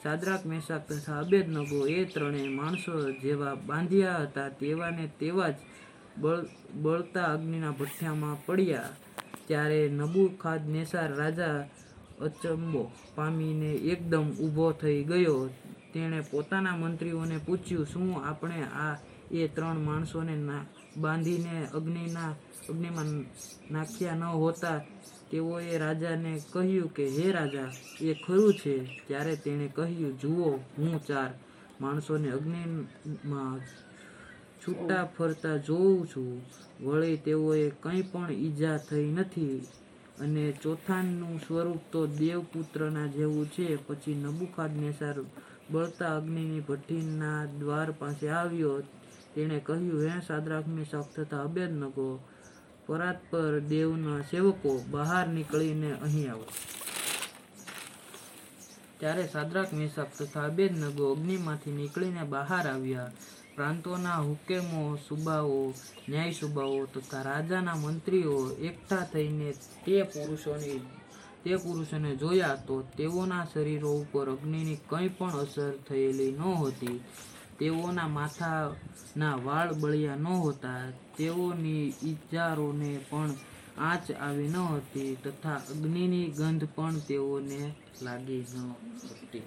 [0.03, 4.49] સાદરાક મેશાક તથા અબેદનગો એ ત્રણેય માણસો જેવા બાંધ્યા હતા.
[4.49, 5.55] તેવાને તેવા જ
[6.19, 6.37] બળ,
[6.75, 8.97] બળતા અગ્નિના ભઠ્ઠામાં પડ્યા.
[9.47, 11.69] ત્યારે નબુખાદ, નેસાર રાજા
[12.21, 15.49] અચંબો પામીને એકદમ ઊભો થઈ ગયો.
[15.93, 18.97] તેણે પોતાના મંત્રીઓને પૂછ્યું, શું આપણે આ
[19.31, 20.35] એ ત્રણ માણસોને
[20.97, 22.31] બાંધીને અગ્નિના,
[22.69, 23.07] અગ્નિમાં
[23.71, 24.79] નાખ્યા ન હોતા?
[25.31, 29.03] તેઓએ રાજાને કહ્યું કે, હે રાજા, એ ખરું છે.
[29.07, 31.31] ત્યારે તેણે કહ્યું, જુઓ, હું ચાર
[31.81, 33.61] માણસોને અગ્નિમાં
[34.63, 36.43] છૂટા ફરતા જોઉં છું.
[36.81, 39.67] વળી તેઓએ કંઈ પણ ઈજા થઈ નથી.
[40.21, 43.77] અને ચોથાનું સ્વરૂપ તો દેવપુત્રના જેવું છે.
[43.77, 45.15] પછી નબુખાદનેસાર
[45.71, 48.83] બળતા અગ્નિની ભઠ્ઠીના દ્વાર પાસે આવ્યો.
[49.35, 52.21] તેણે કહ્યું, હે સાદ્રાક મેષક તથા અબેદનગો
[52.87, 56.45] પરાત પર દેવના સેવકો બહાર નીકળીને અહીં આવો.
[58.99, 63.11] ત્યારે સાદ્રાક મેષક તથા અબેદનગો અગ્નિમાંથી નીકળીને બહાર આવ્યા.
[63.59, 65.75] પ્રાંતોના હુકેમો સુબાઓ,
[66.09, 69.49] ન્યાય સુબાઓ તથા રાજાના મંત્રીઓ એકઠા થઈને
[69.85, 70.81] તે પુરુષોની,
[71.45, 77.01] તે પુરુષોને જોયા તો તેઓના શરીરો ઉપર અગ્નિની કંઈ પણ અસર થયેલી નહોતી
[77.59, 80.83] તેઓના માથાના વાળ બળ્યા નહોતા
[81.17, 83.35] તેઓની ઈજારોને પણ
[83.81, 87.61] આંચ આવી ન હતી તથા અગ્નિની ગંધ પણ તેઓને
[88.03, 88.73] લાગી ન
[89.11, 89.43] હતી.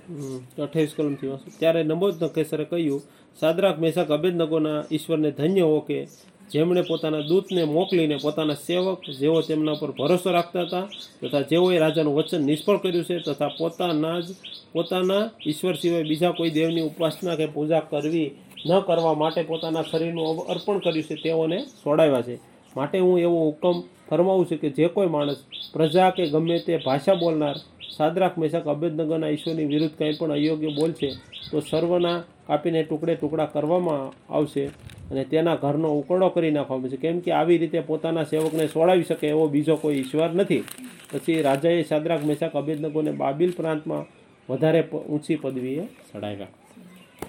[0.63, 1.49] અઠાવીસ કલમથી વાંચો.
[1.59, 3.01] ત્યારે નબોદ કેસરે કહ્યું
[3.39, 6.07] સાદરાક મેષક અભેદનગોના ઈશ્વરને ધન્ય હો કે
[6.51, 10.85] જેમણે પોતાના દૂતને મોકલીને પોતાના સેવક જેઓ તેમના પર ભરોસો રાખતા હતા
[11.21, 14.27] તથા જેઓએ રાજાનું વચન નિષ્ફળ કર્યું છે તથા પોતાના જ,
[14.73, 18.29] પોતાના ઈશ્વર સિવાય બીજા કોઈ દેવની ઉપાસના કે પૂજા કરવી
[18.67, 22.39] ન કરવા માટે પોતાના શરીરનું અર્પણ કર્યું છે તેઓને છોડાવ્યા છે.
[22.75, 23.77] માટે હું એવો હુકમ
[24.09, 25.39] ફરમાવું છું કે જે કોઈ માણસ
[25.73, 27.57] પ્રજા કે ગમે તે ભાષા બોલનાર
[27.97, 31.09] સાદરાક મહેશાક અભેદનગરના ઈશ્વરની વિરુદ્ધ કંઈ પણ અયોગ્ય બોલશે
[31.51, 32.17] તો સર્વના
[32.51, 34.63] કાપીને ટુકડે ટુકડા કરવામાં આવશે
[35.11, 36.97] અને તેના ઘરનો ઉકળો કરી નાખવામાં આવશે.
[36.97, 40.63] કેમ કે આવી રીતે પોતાના સેવકને છોડાવી શકે એવો બીજો કોઈ ઈશ્વર નથી.
[41.11, 44.03] પછી રાજાએ સાદરાક મહેશાક અભેદનગોને બાબિલ પ્રાંતમાં
[44.49, 46.47] વધારે ઊંચી પદવીએ ચડાવ્યા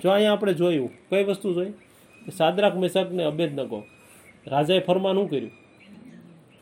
[0.02, 1.72] જો અહીંયા આપણે જોયું, કઈ વસ્તુ જોઈ?
[2.22, 3.80] કે સાદરાક મેષક ને અભેદનગો
[4.46, 5.52] રાજાએ ફરમાન શું કર્યું?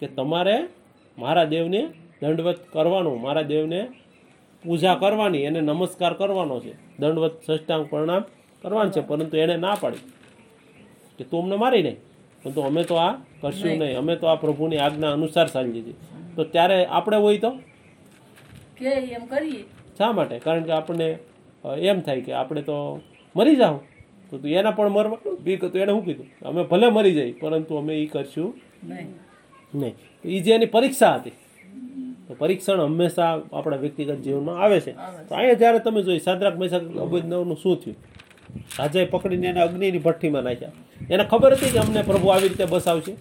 [0.01, 0.57] કે તમારે
[1.19, 1.81] મારા દેવને
[2.23, 3.81] દંડવત કરવાનું, મારા દેવને
[4.65, 6.73] પૂજા કરવાની, એને નમસ્કાર કરવાનો છે.
[6.99, 8.25] દંડવત સષ્ટાંગ પ્રણામ
[8.63, 10.05] કરવાનું છે પરંતુ એણે ના પાડી
[11.19, 11.99] કે તું અમને મારી નહીં.
[12.43, 13.99] પરંતુ અમે તો આ કરશું નહીં.
[13.99, 15.97] અમે તો આ પ્રભુની આજ્ઞા અનુસાર ચાલી છીએ.
[16.37, 17.51] તો ત્યારે આપણે હોય તો?
[19.17, 19.63] એમ કરીએ?
[19.99, 20.39] શા માટે?
[20.39, 21.09] કારણ કે આપણને
[21.91, 22.77] એમ થાય કે આપણે તો
[23.37, 23.77] મરી જાઓ
[24.31, 26.29] તો તું એના પણ મરવાનું બીક હતું એને શું કીધું?
[26.49, 28.49] અમે ભલે મરી જઈએ પરંતુ અમે એ કરશું
[28.85, 29.09] નહીં.
[29.75, 29.95] નહીં.
[30.25, 31.37] એ જે એની પરીક્ષા હતી.
[32.29, 34.93] તો પરીક્ષણ હંમેશા આપણા વ્યક્તિગત જીવનમાં આવે છે.
[35.29, 37.97] તો અહીંયા જ્યારે તમે જોઈ સાદ્રાક મેષક અભિનવનું શું થયું?
[38.79, 40.73] રાજાએ પકડીને એને અગ્નિની ભઠ્ઠીમાં નાખ્યા.
[41.11, 43.13] એને ખબર હતી કે અમને પ્રભુ આવી રીતે બસાવશે.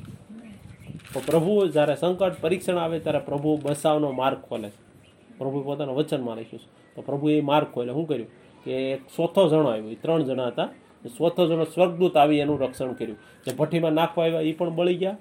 [1.14, 4.90] તો પ્રભુ જ્યારે સંકટ પરીક્ષણ આવે ત્યારે પ્રભુ બસાવનો માર્ગ ખોલે છે.
[5.38, 6.96] પ્રભુ પોતાના વચનમાં લખ્યું છે.
[6.96, 7.94] તો પ્રભુએ એ માર્ગ ખોલે.
[7.94, 8.28] શું કર્યું?
[8.66, 9.90] કે એક ચોથો જણો આવ્યો.
[9.90, 10.70] એ ત્રણ જણા હતા.
[11.18, 13.18] ચોથો જણો સ્વર્ગદૂત આવી એનું રક્ષણ કર્યું.
[13.48, 15.18] જે ભઠ્ઠીમાં નાખવા આવ્યા એ પણ બળી ગયા.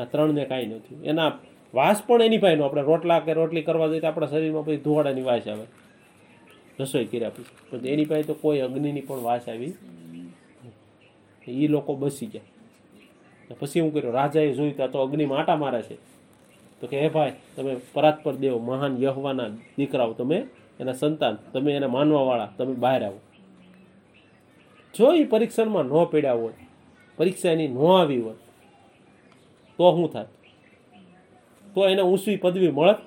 [0.00, 1.32] આ ત્રણને કાંઈ નથી એના
[1.74, 5.22] વાસ પણ એની પાસે આપણે રોટલા કે રોટલી કરવા જઈએ તો આપણા શરીરમાં પછી ધુવાડાની
[5.22, 5.85] વાસ આવે.
[6.80, 9.74] રસોઈ કર્યા પછી પણ એની પાસે તો કોઈ અગ્નિની પણ વાસ આવી
[11.46, 13.56] એ લોકો બસી ગયા.
[13.58, 15.96] પછી હું કર્યું, રાજાએ જોયું ત્યાં તો અગ્નિમાં આટા મારે છે.
[16.80, 19.48] તો કે, હે ભાઈ, તમે પરાત્પર દેવ, મહાન યહવાના
[19.78, 20.46] દીકરાઓ, તમે
[20.80, 23.20] એના સંતાન, તમે એને માનવાવાળા, તમે બહાર આવો.
[24.94, 26.52] જો એ પરીક્ષણમાં ન પડ્યા હોય,
[27.16, 28.38] પરીક્ષા એની ન આવી હોય,
[29.78, 30.28] તો શું થાય
[31.74, 32.98] તો એને ઊંચી પદવી મળત?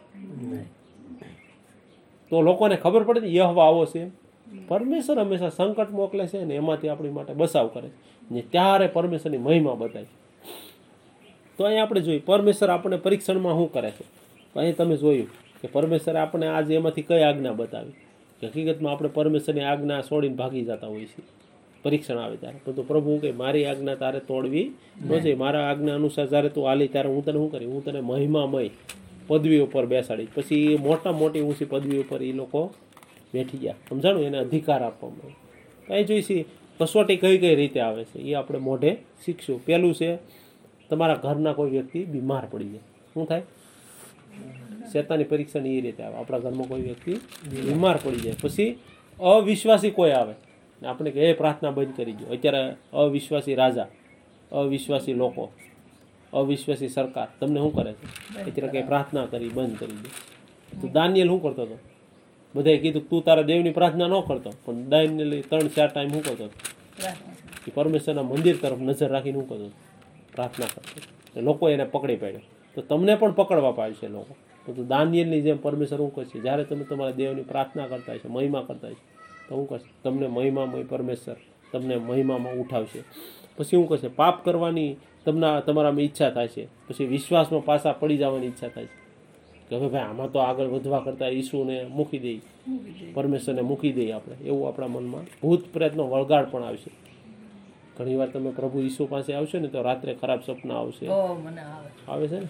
[2.30, 4.10] તો લોકોને ખબર પડે ને યહવા આવો છે
[4.68, 8.10] પરમેશ્વર હંમેશા સંકટ મોકલે છે ને એમાંથી આપણી માટે બસાવ કરે છે.
[8.32, 10.06] ને ત્યારે પરમેશ્વરની મહિમા બતાવી
[11.58, 14.06] તો અહીં આપણે જોઈએ પરમેશ્વર આપણને પરીક્ષણમાં શું કરે છે?
[14.54, 15.28] તો અહીં તમે જોયું
[15.62, 17.92] કે પરમેશ્વરે આપણે આજે એમાંથી કઈ આજ્ઞા બતાવી?
[18.44, 21.26] હકીકતમાં આપણે પરમેશ્વરની આજ્ઞા છોડીને ભાગી જતા હોઈએ છીએ.
[21.84, 22.58] પરીક્ષણ આવે ત્યારે.
[22.66, 24.72] પરંતુ પ્રભુ કે મારી આજ્ઞા તારે તોડવી
[25.06, 25.36] ન જોઈએ.
[25.36, 28.70] મારા આજ્ઞા અનુસાર જ્યારે તું હાલી ત્યારે હું તને શું કરી હું તને મહિમામય
[29.30, 30.28] પદવી ઉપર બેસાડી.
[30.36, 32.74] પછી મોટા મોટી ઊંચી પદવી ઉપર એ લોકો
[33.34, 33.76] બેઠી ગયા.
[33.90, 34.24] સમજાણું?
[34.24, 36.46] એને અધિકાર આપવામાં આવ્યો અહીં જોઈશી
[36.80, 38.20] કસોટી કઈ કઈ રીતે આવે છે?
[38.20, 39.66] એ આપણે મોઢે શીખશું.
[39.66, 40.18] પહેલું છે,
[40.90, 42.80] તમારા ઘરના કોઈ વ્યક્તિ બીમાર પડી જાય.
[43.14, 43.42] શું થાય?
[44.92, 46.16] શેતાની પરીક્ષા એ રીતે આવે.
[46.16, 47.14] આપણા ઘરમાં કોઈ વ્યક્તિ
[47.50, 48.36] બીમાર પડી જાય.
[48.42, 48.80] પછી
[49.20, 50.34] અવિશ્વાસી કોઈ આવે.
[50.86, 53.88] આપણે કે, એ પ્રાર્થના બંધ કરી દો અત્યારે અવિશ્વાસી રાજા,
[54.52, 55.52] અવિશ્વાસી લોકો.
[56.34, 57.28] અવિશ્વાસી સરકાર.
[57.40, 58.40] તમને શું કરે છે?
[58.42, 60.10] એટલે કંઈ પ્રાર્થના કરી બંધ કરી દે.
[60.82, 61.78] તો દાનિયલ શું કરતો હતો?
[62.56, 64.54] બધાએ કીધું તું તારા દેવની પ્રાર્થના ન કરતો.
[64.66, 66.60] પણ દાનિયલ ત્રણ ચાર ટાઈમ શું કરતો હતો?
[67.68, 69.72] એ પરમેશ્વરના મંદિર તરફ નજર રાખીને શું કરતો
[70.36, 72.40] પ્રાર્થના કરતો લોકો એને પકડી પાડ્યો.
[72.76, 74.36] તો તમને પણ પકડવા પાડશે લોકો.
[74.74, 76.40] તો દાનિયેલની જેમ પરમેશ્વર શું કરશે?
[76.40, 79.20] જ્યારે તમે તમારા દેવની પ્રાર્થના કરતા હશો મહિમા કરતા હશો
[79.50, 79.90] તો શું કરશે?
[80.04, 81.36] તમને મહિમામય પરમેશ્વર
[81.72, 83.04] તમને મહિમામાં ઉઠાવશે.
[83.58, 84.08] પછી શું કરશે?
[84.08, 86.66] પાપ કરવાની તમને તમારામાં ઈચ્છા થાય છે.
[86.66, 89.00] પછી વિશ્વાસમાં પાછા પડી જવાની ઈચ્છા થાય છે.
[89.70, 92.42] કે હવે ભાઈ આમાં તો આગળ વધવા કરતાં ઈસુને મૂકી દઈએ
[93.14, 94.36] પરમેશ્વરને મૂકી દઈએ આપણે.
[94.46, 96.92] એવું આપણા મનમાં ભૂત પ્રયત્નો વળગાડ પણ આવશે
[97.98, 101.08] ઘણીવાર તમે પ્રભુ ઈસુ પાસે આવશો ને તો રાત્રે ખરાબ સપના આવશે.
[102.08, 102.28] આવે.
[102.28, 102.48] છે ને?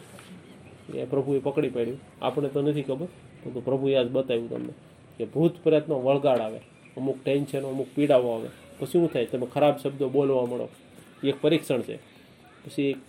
[0.97, 1.99] એ પ્રભુએ પકડી પાડ્યું.
[2.21, 3.05] આપણે તો નથી ખબર
[3.43, 4.73] તો પ્રભુએ આજ બતાવ્યું તમને
[5.17, 6.59] કે ભૂત પ્રયત્નો વળગાડ આવે.
[6.97, 8.49] અમુક ટેન્શન અમુક પીડાઓ આવે.
[8.79, 9.25] પછી શું થાય?
[9.25, 10.69] તમે ખરાબ શબ્દો બોલવા મળો
[11.23, 12.08] એક પરીક્ષણ છે.
[12.65, 13.01] પછી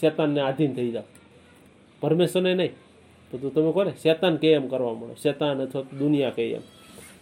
[0.00, 1.02] શેતાનને આધીન થઈ જાઓ.
[2.00, 2.70] પરમેશ્વરને નહીં,
[3.30, 3.92] તો તમે કોને?
[4.02, 5.14] શેતાન કે એમ કરવા મળો.
[5.22, 6.60] શેતાન અથવા દુનિયા કહે એમ.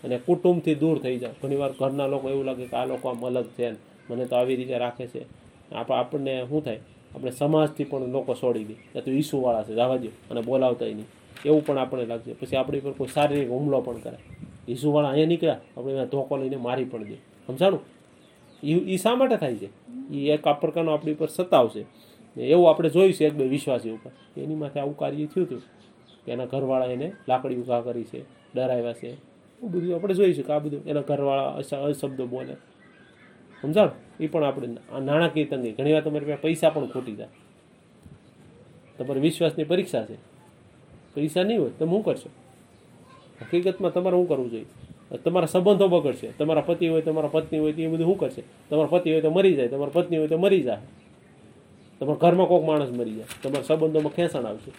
[0.04, 1.30] અને કુટુંબથી દૂર થઈ જાઓ.
[1.42, 3.72] ઘણીવાર ઘરના લોકો એવું લાગે કે આ લોકો આમ અલગ છે
[4.10, 5.24] મને તો આવી રીતે રાખે છે.
[5.74, 6.80] આપ, આપણને શું થાય?
[7.14, 8.74] આપણે સમાજથી પણ લોકો છોડી દે.
[8.74, 9.74] કે તું ઈસુવાળા છે.
[9.74, 10.08] જવા દો.
[10.30, 11.06] અને બોલાવતાય નહીં.
[11.44, 12.32] એવું પણ આપણને લાગશે.
[12.32, 14.16] પછી આપણી પર કોઈ શારીરિક હુમલો પણ કરે
[14.68, 15.60] ઈસુવાળા અહીંયા નીકળ્યા.
[15.76, 17.14] આપણે ધોકો લઈને મારી પણ દે.
[17.46, 17.80] સમજાણું?
[18.62, 19.68] એ શા માટે થાય છે?
[20.14, 21.84] એ એક આ પ્રકારનો આપણી ઉપર સતાવશે
[22.36, 24.40] એવું આપણે છે એક બે વિશ્વાસી ઉપર.
[24.40, 25.62] એની માથે આવું કાર્ય થયું હતું
[26.24, 28.22] કે એના ઘરવાળા એને લાકડી ઊભા કરી છે,
[28.54, 29.10] ડરાવ્યા છે.
[29.10, 31.48] એવું બધું આપણે જોઈશું કે આ બધું એના ઘરવાળા
[31.82, 32.54] અશબ્દો બોલે.
[33.62, 33.90] સમજાણ?
[34.20, 34.68] એ પણ આપણે
[35.02, 35.72] નાણાકીય તંગી.
[35.72, 37.28] ઘણી વાર તમારી પાસે પૈસા પણ ખોટી જાય.
[38.98, 40.14] તમારી વિશ્વાસની પરીક્ષા છે.
[41.14, 42.30] પૈસા નહીં હોય તમે શું કરશો?
[43.42, 44.64] હકીકતમાં તમારે શું કરવું જોઈએ?
[45.16, 46.32] તમારા સંબંધો બગડશે.
[46.38, 48.42] તમારા પતિ હોય, તમારા પત્ની હોય, તો એ બધું શું કરશે?
[48.70, 50.78] તમારા પતિ હોય તો મરી જાય, તમારા પત્ની હોય તો મરી જાય.
[52.00, 53.24] તમારા ઘરમાં કોઈક માણસ મરી જાય.
[53.42, 54.72] તમારા સંબંધોમાં ખેંચાણ આવશે.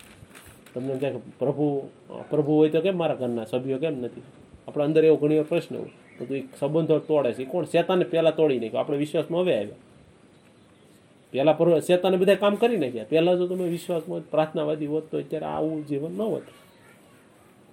[0.74, 1.90] તમને કે પ્રભુ
[2.30, 4.22] પ્રભુ હોય તો કેમ મારા ઘરના સભ્યો કેમ નથી?
[4.68, 5.90] આપણા અંદર એવો ઘણી વાર પ્રશ્ન હોય.
[6.20, 7.46] તો તું એક સંબંધો તોડે છે.
[7.46, 7.66] કોણ?
[7.66, 8.80] શેતાને પહેલાં તોડી નાખ્યો.
[8.80, 9.76] આપણે વિશ્વાસમાં હવે આવ્યા.
[11.32, 13.06] પહેલાં શેતાને બધા કામ કરી નાખ્યા.
[13.10, 16.44] પહેલાં જો તમે વિશ્વાસમાં પ્રાર્થનાવાદી હોત તો અત્યારે આવું જીવન ન હોત.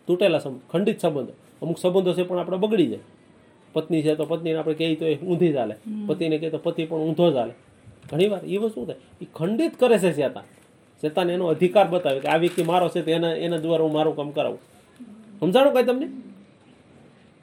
[0.07, 1.33] તૂટેલા સંબંધ, ખંડિત સંબંધો.
[1.63, 2.99] અમુક સંબંધો છે પણ આપણે બગડી જાય.
[3.73, 5.75] પત્ની છે તો પત્નીને આપણે કહીએ તો એ ઊંધી ચાલે.
[6.07, 7.53] પતિને કહે તો પતિ પણ ઊંધો ચાલે.
[8.11, 8.97] ઘણીવાર એ વસ્તુ થાય?
[9.21, 10.45] એ ખંડિત કરે છે શેતાન.
[11.01, 14.17] શેતાન એનો અધિકાર બતાવે કે આ વ્યક્તિ મારો છે તો એના એના દ્વારા હું મારું
[14.17, 14.59] કામ કરાવું.
[15.41, 16.07] સમજાણું કાંઈ તમને?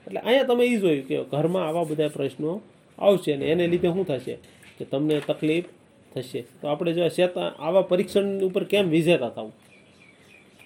[0.08, 2.62] એટલે અહીંયા તમે એ જોયું કે ઘરમાં આવા બધા પ્રશ્નો
[3.00, 4.36] આવશે ને એને લીધે શું થશે?
[4.78, 5.66] કે તમને તકલીફ
[6.16, 6.42] થશે.
[6.42, 9.52] તો આપણે જો શેતાન આવા પરીક્ષણ ઉપર કેમ વિજેતા થવું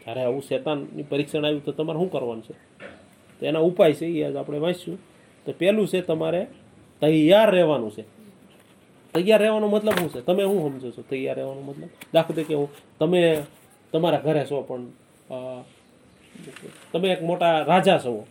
[0.04, 2.54] જ્યારે આવું શેતાનની પરીક્ષણ આવ્યું તો તમારે શું કરવાનું છે?
[3.42, 4.98] તો એના ઉપાય છે એ આજ આપણે વાંચીશું.
[5.46, 6.42] તો પહેલું છે તમારે
[7.02, 8.04] તૈયાર રહેવાનું છે.
[9.14, 10.22] તૈયાર રહેવાનો મતલબ શું છે?
[10.22, 11.90] તમે શું સમજો છો તૈયાર રહેવાનો મતલબ?
[12.14, 12.70] દાખલા તરીકે હું
[13.00, 13.22] તમે
[13.92, 14.84] તમારા ઘરે છો પણ
[16.92, 18.26] તમે એક મોટા રાજા છો.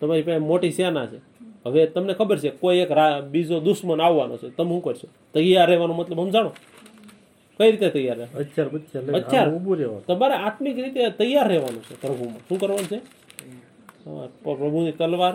[0.00, 1.18] તમારી પાસે મોટી સેના છે.
[1.64, 2.92] હવે તમને ખબર છે કોઈ એક
[3.30, 4.50] બીજો દુશ્મન આવવાનો છે.
[4.56, 5.06] તમે શું કરશો?
[5.34, 6.52] તૈયાર રહેવાનો મતલબ સમજાણો?
[7.60, 10.02] કઈ રીતે તૈયાર રહેવાનું.
[10.08, 12.42] તમારે આત્મિક રીતે તૈયાર રહેવાનું છે પ્રભુમાં.
[12.48, 13.00] શું કરવાનું છે?
[14.42, 15.34] પ્રભુની તલવાર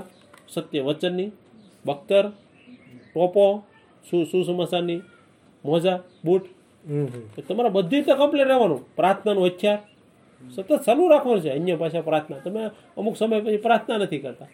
[0.49, 1.31] સત્ય વચનની
[1.85, 2.29] બખ્તર
[3.13, 3.63] ટોપો
[4.09, 5.01] શું સુસમાચારની
[5.65, 6.43] મોજા બૂટ.
[7.47, 8.95] તમારે બધી રીતે કમ્પ્લીટ રહેવાનું.
[8.95, 9.79] પ્રાર્થનાનું હથિયાર
[10.55, 11.49] સતત ચાલુ રાખવાનું છે.
[11.49, 12.37] અન્ય પાછા પ્રાર્થના.
[12.37, 14.47] તમે અમુક સમય પછી પ્રાર્થના નથી કરતા.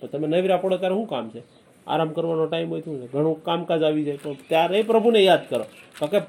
[0.00, 1.42] તો તમે નવરા પડો ત્યારે શું કામ છે?
[1.86, 3.12] આરામ કરવાનો ટાઈમ હોય શું છે?
[3.12, 4.16] ઘણું કામકાજ આવી જાય.
[4.16, 5.64] તો ત્યારે પ્રભુને યાદ કરો.
[6.06, 6.20] કે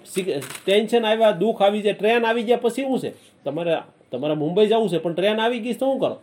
[0.66, 3.12] ટેન્શન આવ્યા દુઃખ આવી જાય ટ્રેન આવી જાય પછી શું છે?
[3.44, 3.76] તમારે
[4.12, 6.18] તમારે મુંબઈ જવું છે પણ ટ્રેન આવી ગઈ તો શું કરો?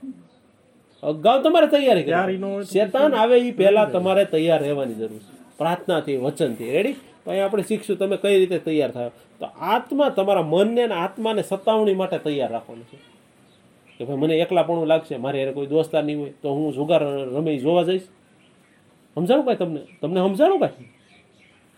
[1.03, 2.65] અગાઉ તમારે તૈયારી કરવાની.
[2.65, 5.37] શેતાન આવે એ પહેલા તમારે તૈયાર રહેવાની જરૂર છે.
[5.59, 6.71] પ્રાર્થનાથી વચનથી.
[6.73, 6.93] રેડી
[7.25, 9.11] તો અહીં આપણે શીખશું તમે કઈ રીતે તૈયાર થાય.
[9.41, 12.99] તો આત્મા તમારા મનને અને આત્માને સતાવણી માટે તૈયાર રાખવાનું છે.
[13.99, 17.03] કે ભાઈ મને એકલાપણું લાગશે મારે હારે કોઈ દોસ્તાર નહીં હોય તો હું જુગાર
[17.37, 18.07] રમી જોવા જઈશ.
[19.17, 19.81] સમજાવું ભાઈ તમને?
[20.01, 20.89] તમને સમજાણું ભાઈ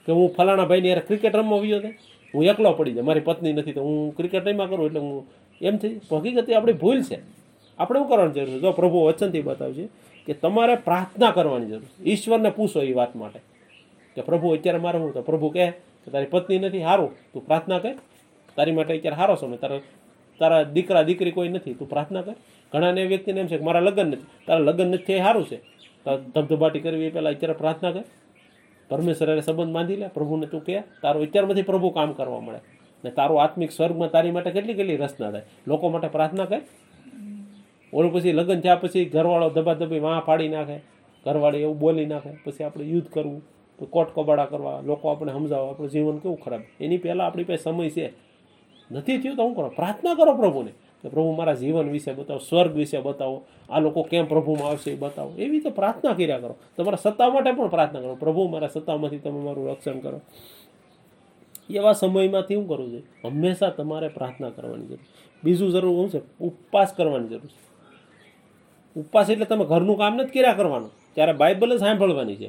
[0.07, 1.91] કે હું ફલાણા ભાઈને યાર ક્રિકેટ રમવા આવ્યો હતો
[2.35, 3.05] હું એકલો પડી જાય.
[3.05, 5.27] મારી પત્ની નથી તો હું ક્રિકેટ રમ્યા કરું એટલે હું
[5.61, 7.19] એમ થઈ હકીકતે આપણી ભૂલ છે.
[7.81, 8.59] આપણે શું કરવાની જરૂર છે?
[8.59, 9.89] જો પ્રભુ વચનથી બતાવશે
[10.27, 12.03] કે તમારે પ્રાર્થના કરવાની જરૂર છે.
[12.03, 13.41] ઈશ્વરને પૂછો એ વાત માટે.
[14.15, 16.81] કે પ્રભુ, અત્યારે મારે હું તો પ્રભુ કહે કે તારી પત્ની નથી?
[16.81, 17.95] સારું તું પ્રાર્થના કર.
[18.57, 19.57] તારી માટે અત્યારે સારો સમય.
[19.57, 19.79] તારા
[20.39, 21.75] તારા દીકરા, દીકરી કોઈ નથી?
[21.75, 22.35] તું પ્રાર્થના કર.
[22.73, 24.27] ઘણાને વ્યક્તિને એમ છે કે મારા લગ્ન નથી.
[24.47, 25.57] તારા લગ્ન નથી એ સારું છે.
[26.35, 28.05] ધબધબાટી કરવી એ પહેલાં અત્યારે પ્રાર્થના કર.
[28.89, 30.09] પરમેશ્વર સંબંધ બાંધી લે.
[30.09, 32.59] પ્રભુને તું કહે, તારો અત્યારમાંથી પ્રભુ કામ કરવા મળે.
[33.05, 35.43] ને તારો આત્મિક સ્વર્ગમાં તારી માટે કેટલી કેટલી રચના થાય?
[35.67, 36.61] લોકો માટે પ્રાર્થના કર.
[37.95, 40.77] ઓલું પછી લગ્ન થયા પછી ઘરવાળો ધબાધબી વાં ફાડી નાખે.
[41.25, 42.31] ઘરવાળી એવું બોલી નાખે.
[42.45, 43.43] પછી આપણે યુદ્ધ કરવું.
[43.91, 44.81] કોટ કબાડા કરવા.
[44.81, 46.61] લોકો આપણે સમજાવવા આપણું જીવન કેવું ખરાબ.
[46.81, 48.13] એની પહેલાં આપણી પાસે સમય છે.
[48.93, 49.69] નથી થયું તો શું કરો?
[49.69, 50.71] પ્રાર્થના કરો પ્રભુને.
[51.03, 53.45] કે પ્રભુ મારા જીવન વિશે બતાવો, સ્વર્ગ વિશે બતાવો.
[53.71, 55.31] આ લોકો કેમ પ્રભુમાં આવશે એ બતાવો.
[55.31, 56.57] એવી રીતે પ્રાર્થના કર્યા કરો.
[56.77, 58.15] તમારા સત્તા માટે પણ પ્રાર્થના કરો.
[58.15, 60.21] પ્રભુ મારા સત્તામાંથી તમે મારું રક્ષણ કરો.
[61.71, 64.99] એવા સમયમાંથી શું કરવું જોઈએ હંમેશા તમારે પ્રાર્થના કરવાની જરૂર.
[65.45, 66.39] બીજું જરૂર શું છે?
[66.41, 67.70] ઉપવાસ કરવાની જરૂર છે.
[68.97, 70.91] ઉપવાસ એટલે તમે ઘરનું કામ નથી કર્યા કરવાનું.
[71.15, 72.49] ત્યારે બાઇબલ જ સાંભળવાની છે.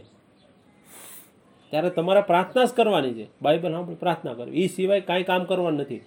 [1.69, 3.27] ત્યારે તમારે પ્રાર્થના જ કરવાની છે.
[3.41, 6.01] બાઇબલ સાંભળી, પ્રાર્થના કરવી એ સિવાય કાંઈ કામ કરવાનું નથી.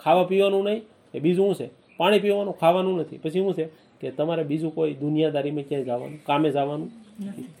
[0.00, 0.82] ખાવા પીવાનું નહીં,
[1.14, 1.70] એ બીજું શું છે?
[1.96, 3.18] પાણી પીવાનું, ખાવાનું નથી.
[3.18, 3.64] પછી શું છે?
[4.00, 6.90] કે તમારે બીજું કોઈ દુનિયાદારીમાં ક્યાંય જવાનું, કામે જવાનું?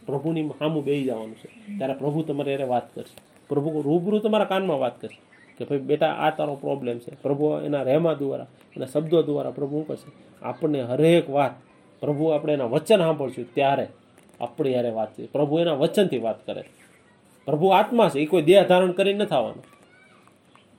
[0.06, 1.78] પ્રભુની સામું બે જવાનું છે.
[1.78, 3.22] ત્યારે પ્રભુ તમારે એને વાત કરશે.
[3.48, 5.20] પ્રભુ રૂબરૂ તમારા કાનમાં વાત કરશે.
[5.58, 7.22] કે ભાઈ, બેટા, આ તારો પ્રોબ્લેમ છે.
[7.22, 8.46] પ્રભુ એના રહેમા દ્વારા,
[8.76, 10.12] એના શબ્દો દ્વારા પ્રભુ શું કરશે?
[10.42, 11.50] આપણને હરેક વાત
[12.00, 13.86] પ્રભુ આપણે એના વચન સાંભળશું ત્યારે
[14.40, 15.26] આપણી યારે વાત છે.
[15.26, 16.64] પ્રભુ એના વચનથી વાત કરે.
[17.44, 19.62] પ્રભુ આત્મા છે, એ કોઈ દેહ ધારણ કરીને નથી આવવાનો.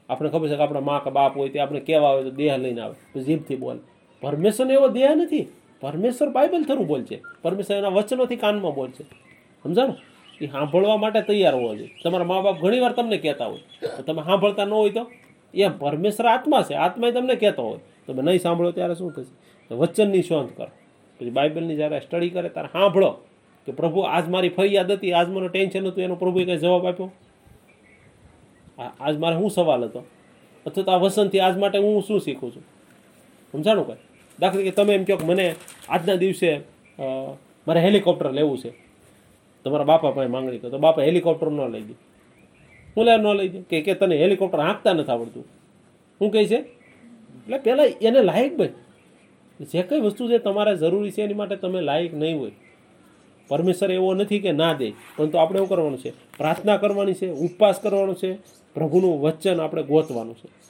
[0.09, 2.57] આપણે ખબર છે કે આપણા મા કે બાપ હોય તે આપણે કહેવા આવે તો દેહ
[2.57, 2.95] લઈને આવે.
[3.13, 3.79] તો જીભથી બોલે.
[4.21, 5.47] પરમેશ્વરનો એવો દેહ નથી.
[5.81, 9.03] પરમેશ્વર બાઇબલ થરું બોલશે પરમેશ્વર એના વચનોથી કાનમાં બોલશે
[9.63, 9.95] સમજાણો?
[10.41, 11.89] એ સાંભળવા માટે તૈયાર હોવો જોઈએ.
[12.03, 13.87] તમારા મા બાપ ઘણી વાર તમને કહેતા હોય.
[14.05, 15.11] તમે સાંભળતા ન હોય તો?
[15.53, 16.73] એમ, પરમેશ્વર આત્મા છે.
[16.73, 17.79] આત્માએ તમને કહેતો હોય.
[18.07, 19.75] તમે નહીં સાંભળો ત્યારે શું થશે?
[19.75, 20.86] વચનની શોધ કરો.
[21.19, 23.11] પછી બાઇબલની જ્યારે સ્ટડી કરે, ત્યારે સાંભળો
[23.67, 27.11] કે પ્રભુ આજ મારી ફરિયાદ હતી, આજ મને ટેન્શન હતું, એનો પ્રભુએ કંઈ જવાબ આપ્યો?
[28.99, 30.05] આજ મારે શું સવાલ હતો?
[30.65, 32.63] અથવા તો આ વસંતથી આજ માટે હું શું શીખું છું?
[33.51, 34.01] સમજાણું કંઈ?
[34.39, 35.55] દાખલા કે તમે એમ કહો કે મને
[35.89, 36.49] આજના દિવસે
[37.67, 38.71] મારે હેલિકોપ્ટર લેવું છે.
[39.65, 40.69] તમારા બાપા પાસે માંગણી કરો.
[40.69, 41.95] તો બાપા હેલિકોપ્ટર ન લઈ દે.
[42.97, 43.81] હું લે ન લઈ દે?
[43.81, 45.45] કે તને હેલિકોપ્ટર હાંકતા નથી આવડતું?
[46.19, 46.55] શું કહે છે?
[46.55, 48.69] એટલે પહેલાં એને લાયક બન
[49.61, 52.51] જે કંઈ વસ્તુ છે તમારે જરૂરી છે એની માટે તમે લાયક નહીં હોય.
[53.47, 57.79] પરમેશ્વર એવો નથી કે ના દે, પરંતુ આપણે એવું કરવાનું છે, પ્રાર્થના કરવાની છે, ઉપવાસ
[57.79, 58.35] કરવાનો છે,
[58.73, 60.67] પ્રભુનું વચન આપણે ગોતવાનું છે.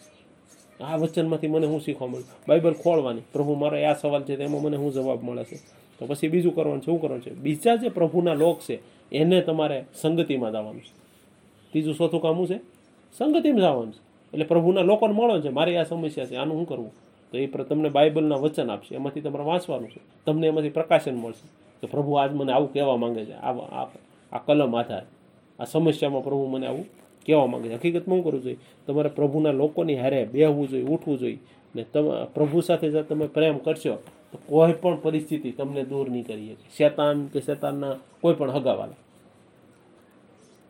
[0.84, 2.26] આ વચનમાંથી મને શું શીખવા મળ્યું?
[2.48, 3.22] બાઇબલ ખોળવાની.
[3.34, 5.56] પ્રભુ, મારો આ સવાલ છે, તેમાં મને શું જવાબ મળે છે?
[6.00, 7.34] તો પછી બીજું કરવાનું છે, શું કરવાનું છે?
[7.34, 8.80] બીજા જે પ્રભુના લોક છે,
[9.12, 10.92] એને તમારે સંગતિમાં જવાનું છે.
[11.72, 12.58] ત્રીજું ચોથું કામું છે?
[13.18, 14.00] સંગતિમાં જવાનું છે.
[14.34, 17.07] એટલે પ્રભુના લોકોને મળવાનું છે, મારી આ સમસ્યા છે, આનું શું કરવું?
[17.32, 18.96] તો એ પ્ર- તમને બાઇબલના વચન આપશે.
[18.96, 20.00] એમાંથી તમારે વાંચવાનું છે.
[20.26, 21.48] તમને એમાંથી પ્રકાશન મળશે.
[21.82, 23.34] કે પ્રભુ આજ મને આવું કહેવા માંગે છે.
[23.34, 23.88] આ આ
[24.32, 25.06] આ કલમ આધાર.
[25.60, 26.86] આ સમસ્યામાં પ્રભુ મને આવું
[27.26, 27.74] કહેવા માંગે છે.
[27.74, 28.58] હકીકતમાં શું કરવું જોઈએ
[28.88, 31.40] તમારે પ્રભુના લોકોની હારે બેહવું જોઈએ ઉઠવું જોઈએ.
[31.76, 36.28] ને તમે પ્રભુ સાથે જો તમે પ્રેમ કરશો તો કોઈ પણ પરિસ્થિતિ તમને દૂર નહીં
[36.28, 36.70] કરી શકે.
[36.78, 38.94] શેતાન કે શેતાનના કોઈ પણ હગાવાલા.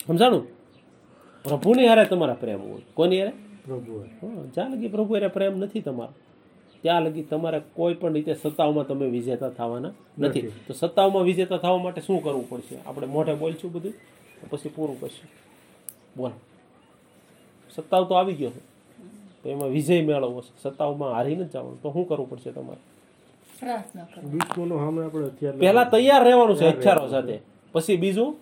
[0.07, 0.47] સમજાણું?
[1.43, 2.81] પ્રભુની હારે તમારા પ્રેમ હોય.
[2.93, 3.31] કોની હારે?
[3.65, 6.26] પ્રભુ હા, જ્યાં કે પ્રભુ હારે પ્રેમ નથી તમારો.
[6.87, 10.41] ત્યાં લગી તમારે કોઈ પણ રીતે સત્તાઓમાં તમે વિજેતા થવાના નથી.
[10.41, 12.77] તો સત્તાઓમાં વિજેતા થવા માટે શું કરવું પડશે?
[12.85, 13.93] આપણે મોઢે બોલશું બધું
[14.49, 15.29] પછી પૂરું કરશું
[16.17, 16.31] બોલ.
[17.75, 18.59] સત્તાઓ તો આવી ગયો છે.
[19.43, 20.63] તો એમાં વિજય મેળવવો છે.
[20.63, 21.81] સત્તાઓમાં હારીને જ જવાનું.
[21.81, 22.79] તો શું કરવું પડશે તમારે?
[23.59, 24.29] પ્રાર્થના કરો.
[24.29, 27.39] દુશ્મનો સામે આપણે અત્યારે પહેલા તૈયાર રહેવાનું છે હથિયારો સાથે.
[27.71, 28.35] પછી બીજું?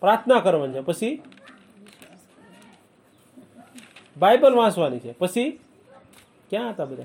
[0.00, 0.80] પ્રાર્થના કરવાની છે.
[0.80, 1.22] પછી?
[4.18, 5.12] બાઇબલ વાંચવાની છે.
[5.12, 5.60] પછી?
[6.50, 7.02] ક્યાં હતા બધા?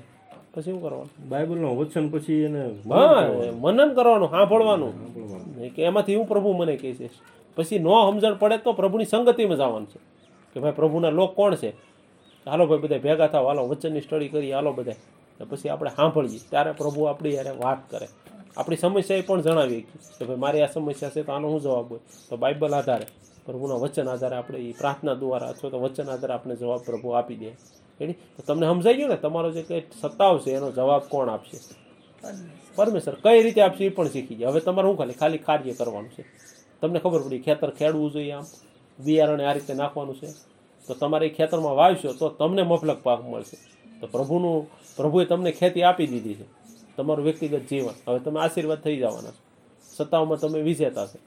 [0.54, 1.28] પછી શું કરવાનું?
[1.28, 3.28] બાઇબલનો વચન પછી એને હા
[3.60, 4.92] મનન કરવાનું સાંભળવાનું.
[5.74, 7.10] કે એમાંથી હું પ્રભુ મને કહે છે.
[7.56, 10.00] પછી ન સમજણ પડે તો પ્રભુની સંગતિમાં જવાનું છે.
[10.52, 11.70] કે ભાઈ પ્રભુના લોક કોણ છે?
[12.46, 16.40] હાલો ભાઈ બધા ભેગા થાવ હાલો વચનની સ્ટડી કરીએ હાલો બધા પછી આપણે સાંભળીએ.
[16.50, 18.08] ત્યારે પ્રભુ આપણી યારે વાત કરે.
[18.56, 19.80] આપણી સમસ્યા એ પણ જણાવીએ
[20.18, 22.00] કે ભાઈ મારી આ સમસ્યા છે તો આનો શું જવાબ હોય?
[22.28, 23.06] તો બાઇબલ આધારે
[23.46, 27.36] પ્રભુના વચન આધારે આપણે એ પ્રાર્થના દ્વારા અથવા તો વચન આધારે આપણે જવાબ પ્રભુ આપી
[27.36, 27.50] દે.
[28.00, 29.16] રેડી તો તમને સમજાઈ ગયું ને?
[29.16, 31.58] તમારો જે કંઈ સત્તાવ છે એનો જવાબ કોણ આપશે?
[32.74, 33.14] પરમેશ્વર.
[33.14, 36.24] કઈ રીતે આપશે એ પણ શીખી જાય હવે તમારે શું ખાલી ખાલી કાર્ય કરવાનું છે?
[36.80, 38.44] તમને ખબર પડી ખેતર ખેડવું જોઈએ આમ.
[39.00, 40.26] બિયારણે આ રીતે નાખવાનું છે.
[40.86, 43.56] તો તમારે એ ખેતરમાં વાવશો તો તમને મફલક પાક મળશે.
[44.00, 46.44] તો પ્રભુનું પ્રભુએ તમને ખેતી આપી દીધી છે.
[46.96, 47.94] તમારું વ્યક્તિગત જીવન.
[48.08, 49.42] હવે તમે આશીર્વાદ થઈ જવાના છો.
[49.96, 51.18] સત્તાઓમાં તમે વિજેતા છે.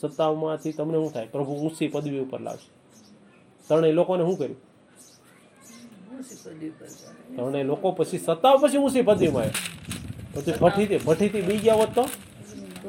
[0.00, 1.26] સત્તાઓમાંથી તમને શું થાય?
[1.26, 2.70] પ્રભુ ઊંચી પદવી ઉપર લાવશે.
[3.68, 4.71] ત્રણેય લોકોને શું કર્યું?
[7.36, 9.50] ત્રણેય લોકો પછી સત્તાઓ પછી ઊંચી પદવીમાં આવે.
[10.34, 12.02] પછી ભઠ્ઠીથી ભઠ્ઠીથી બી ગયા હોત તો?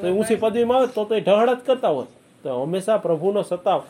[0.00, 2.06] તો ઊંચી પદવીમાં આવે તો તો એ ઢહળ જ કરતા હોત.
[2.42, 3.82] તો હંમેશા પ્રભુનો સત્તાવ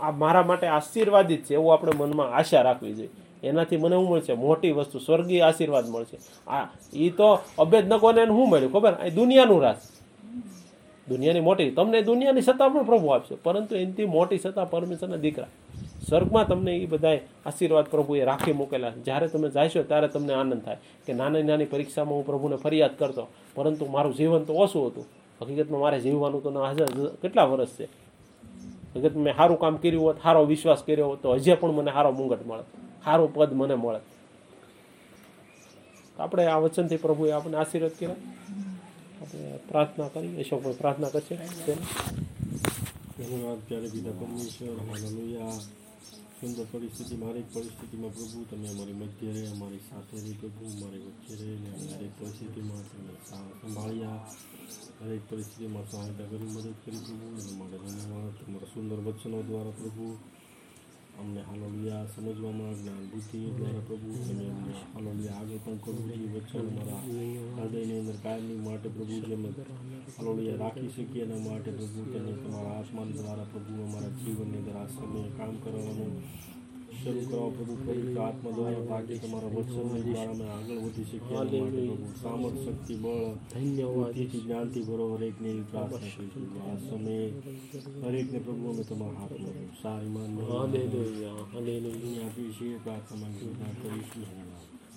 [0.00, 3.08] આ મારા માટે આશીર્વાદિત છે એવું આપણે મનમાં આશા રાખવી જોઈએ.
[3.42, 4.32] એનાથી મને શું મળશે?
[4.32, 6.18] મોટી વસ્તુ, સ્વર્ગીય આશીર્વાદ મળશે.
[6.50, 8.72] આ એ તો અભેદનકોને નકોને શું મળ્યું?
[8.72, 8.92] ખબર?
[8.92, 9.76] આ દુનિયાનું રાજ.
[11.08, 11.70] દુનિયાની મોટી.
[11.70, 13.34] તમને દુનિયાની સત્તા પણ પ્રભુ આપશે.
[13.34, 15.46] પરંતુ એનાથી મોટી સત્તા પરમેશ્વરના દીકરા.
[16.08, 18.92] સ્વર્ગમાં તમને એ બધાય આશીર્વાદ પ્રભુએ રાખી મૂકેલા.
[19.04, 23.24] જ્યારે તમે જાશો ત્યારે તમને આનંદ થાય કે નાની નાની પરીક્ષામાં હું પ્રભુને ફરિયાદ કરતો,
[23.54, 25.06] પરંતુ મારું જીવન તો ઓછું હતું.
[25.42, 26.90] હકીકતમાં મારે જીવવાનું તો હજાર
[27.22, 27.86] કેટલા વર્ષ છે?
[28.96, 32.10] હકીકત મેં સારું કામ કર્યું હોત, સારો વિશ્વાસ કર્યો હોત, તો હજે પણ મને સારો
[32.10, 32.64] મુંગટ મળત.
[33.04, 34.00] સારું પદ મને મળે
[36.18, 38.16] આપણે આ વચનથી પ્રભુએ આપણને આશીર્વાદ કર્યા.
[39.20, 40.40] આપણે પ્રાર્થના કરી.
[40.40, 41.34] અશોકભાઈ પ્રાર્થના કરશે.
[43.18, 43.58] ધન્યવાદ.
[43.68, 44.78] પિતા પરમેશ્વર.
[44.88, 45.77] હાલેલુયા.
[46.40, 51.34] સુંદર પરિસ્થિતિમાં મારી પરિસ્થિતિમાં પ્રભુ, તમે અમારી મધ્ય રહે, અમારી સાથે રહે પ્રભુ, અમારી વચ્ચે
[51.34, 53.12] રહે ને દરેક પરિસ્થિતિમાં તમે
[53.60, 54.26] સંભાળ્યા.
[55.00, 58.34] દરેક પરિસ્થિતિમાં સહાયતા કરી, મદદ કરી પ્રભુ અને મારા ધન્યવાદ.
[58.44, 60.18] તમારા સુંદર વચનો દ્વારા પ્રભુ
[61.18, 67.00] અમને હાલોલિયા સમજવામાં જ્ઞાન બુદ્ધિ દ્વારા પ્રભુ તમે અમને હાલોલિયા આગળ પણ પ્રભુજી વચન અમારા
[67.56, 69.50] હૃદયની અંદર કાયમની માટે પ્રભુ જે અમે
[70.10, 74.88] હાલોલિયા રાખી શકીએ એના માટે પ્રભુ તેને તમારા આત્મા દ્વારા પ્રભુ અમારા જીવનની અંદર આ
[74.90, 76.14] સમયે કામ કરવાનું
[77.04, 82.12] શરૂ કરવા પ્રભુ પવિત્ર આત્મા દ્વારા ભાગ્ય તમારા વચનની દ્વારા અમે આગળ વધી શકીએ પ્રભુ
[82.22, 84.14] સામર્થ શક્તિ બળ ધન્યવાદ.
[84.44, 87.28] જ્ઞાનથી ભરો હરેકને એવી પ્રાર્થના કરીશું આ સમયે
[88.04, 89.82] હરેકને પ્રભુ અમે તમારા હાથમાં.
[89.82, 90.30] સારી માન
[92.24, 93.28] આપીએ છીએ પ્રાર્થના
[93.82, 94.26] કરીશું.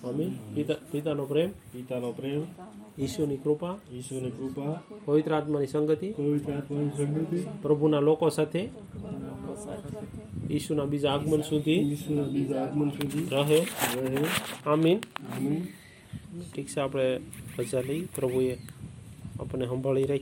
[0.08, 1.50] અમે પિતા પિતાનો પ્રેમ.
[1.50, 2.42] પિતાનો પ્રેમ.
[2.98, 8.68] ઈશ્વરની કૃપા ઈશ્વરની કૃપા પવિત્ર આત્માની સંગતિ પવિત્ર આત્માની સંગતિ પ્રભુના લોકો સાથે
[10.50, 13.66] ઈશુના બીજા આગમન સુધી ઈશુના બીજા આગમન સુધી રહે.
[14.00, 14.24] રહે.
[14.66, 14.98] આમીન.
[16.54, 17.20] ઠીક છે આપણે
[17.58, 18.54] રજા લઈ પ્રભુએ
[19.40, 20.20] આપણને સંભાળી રાખી.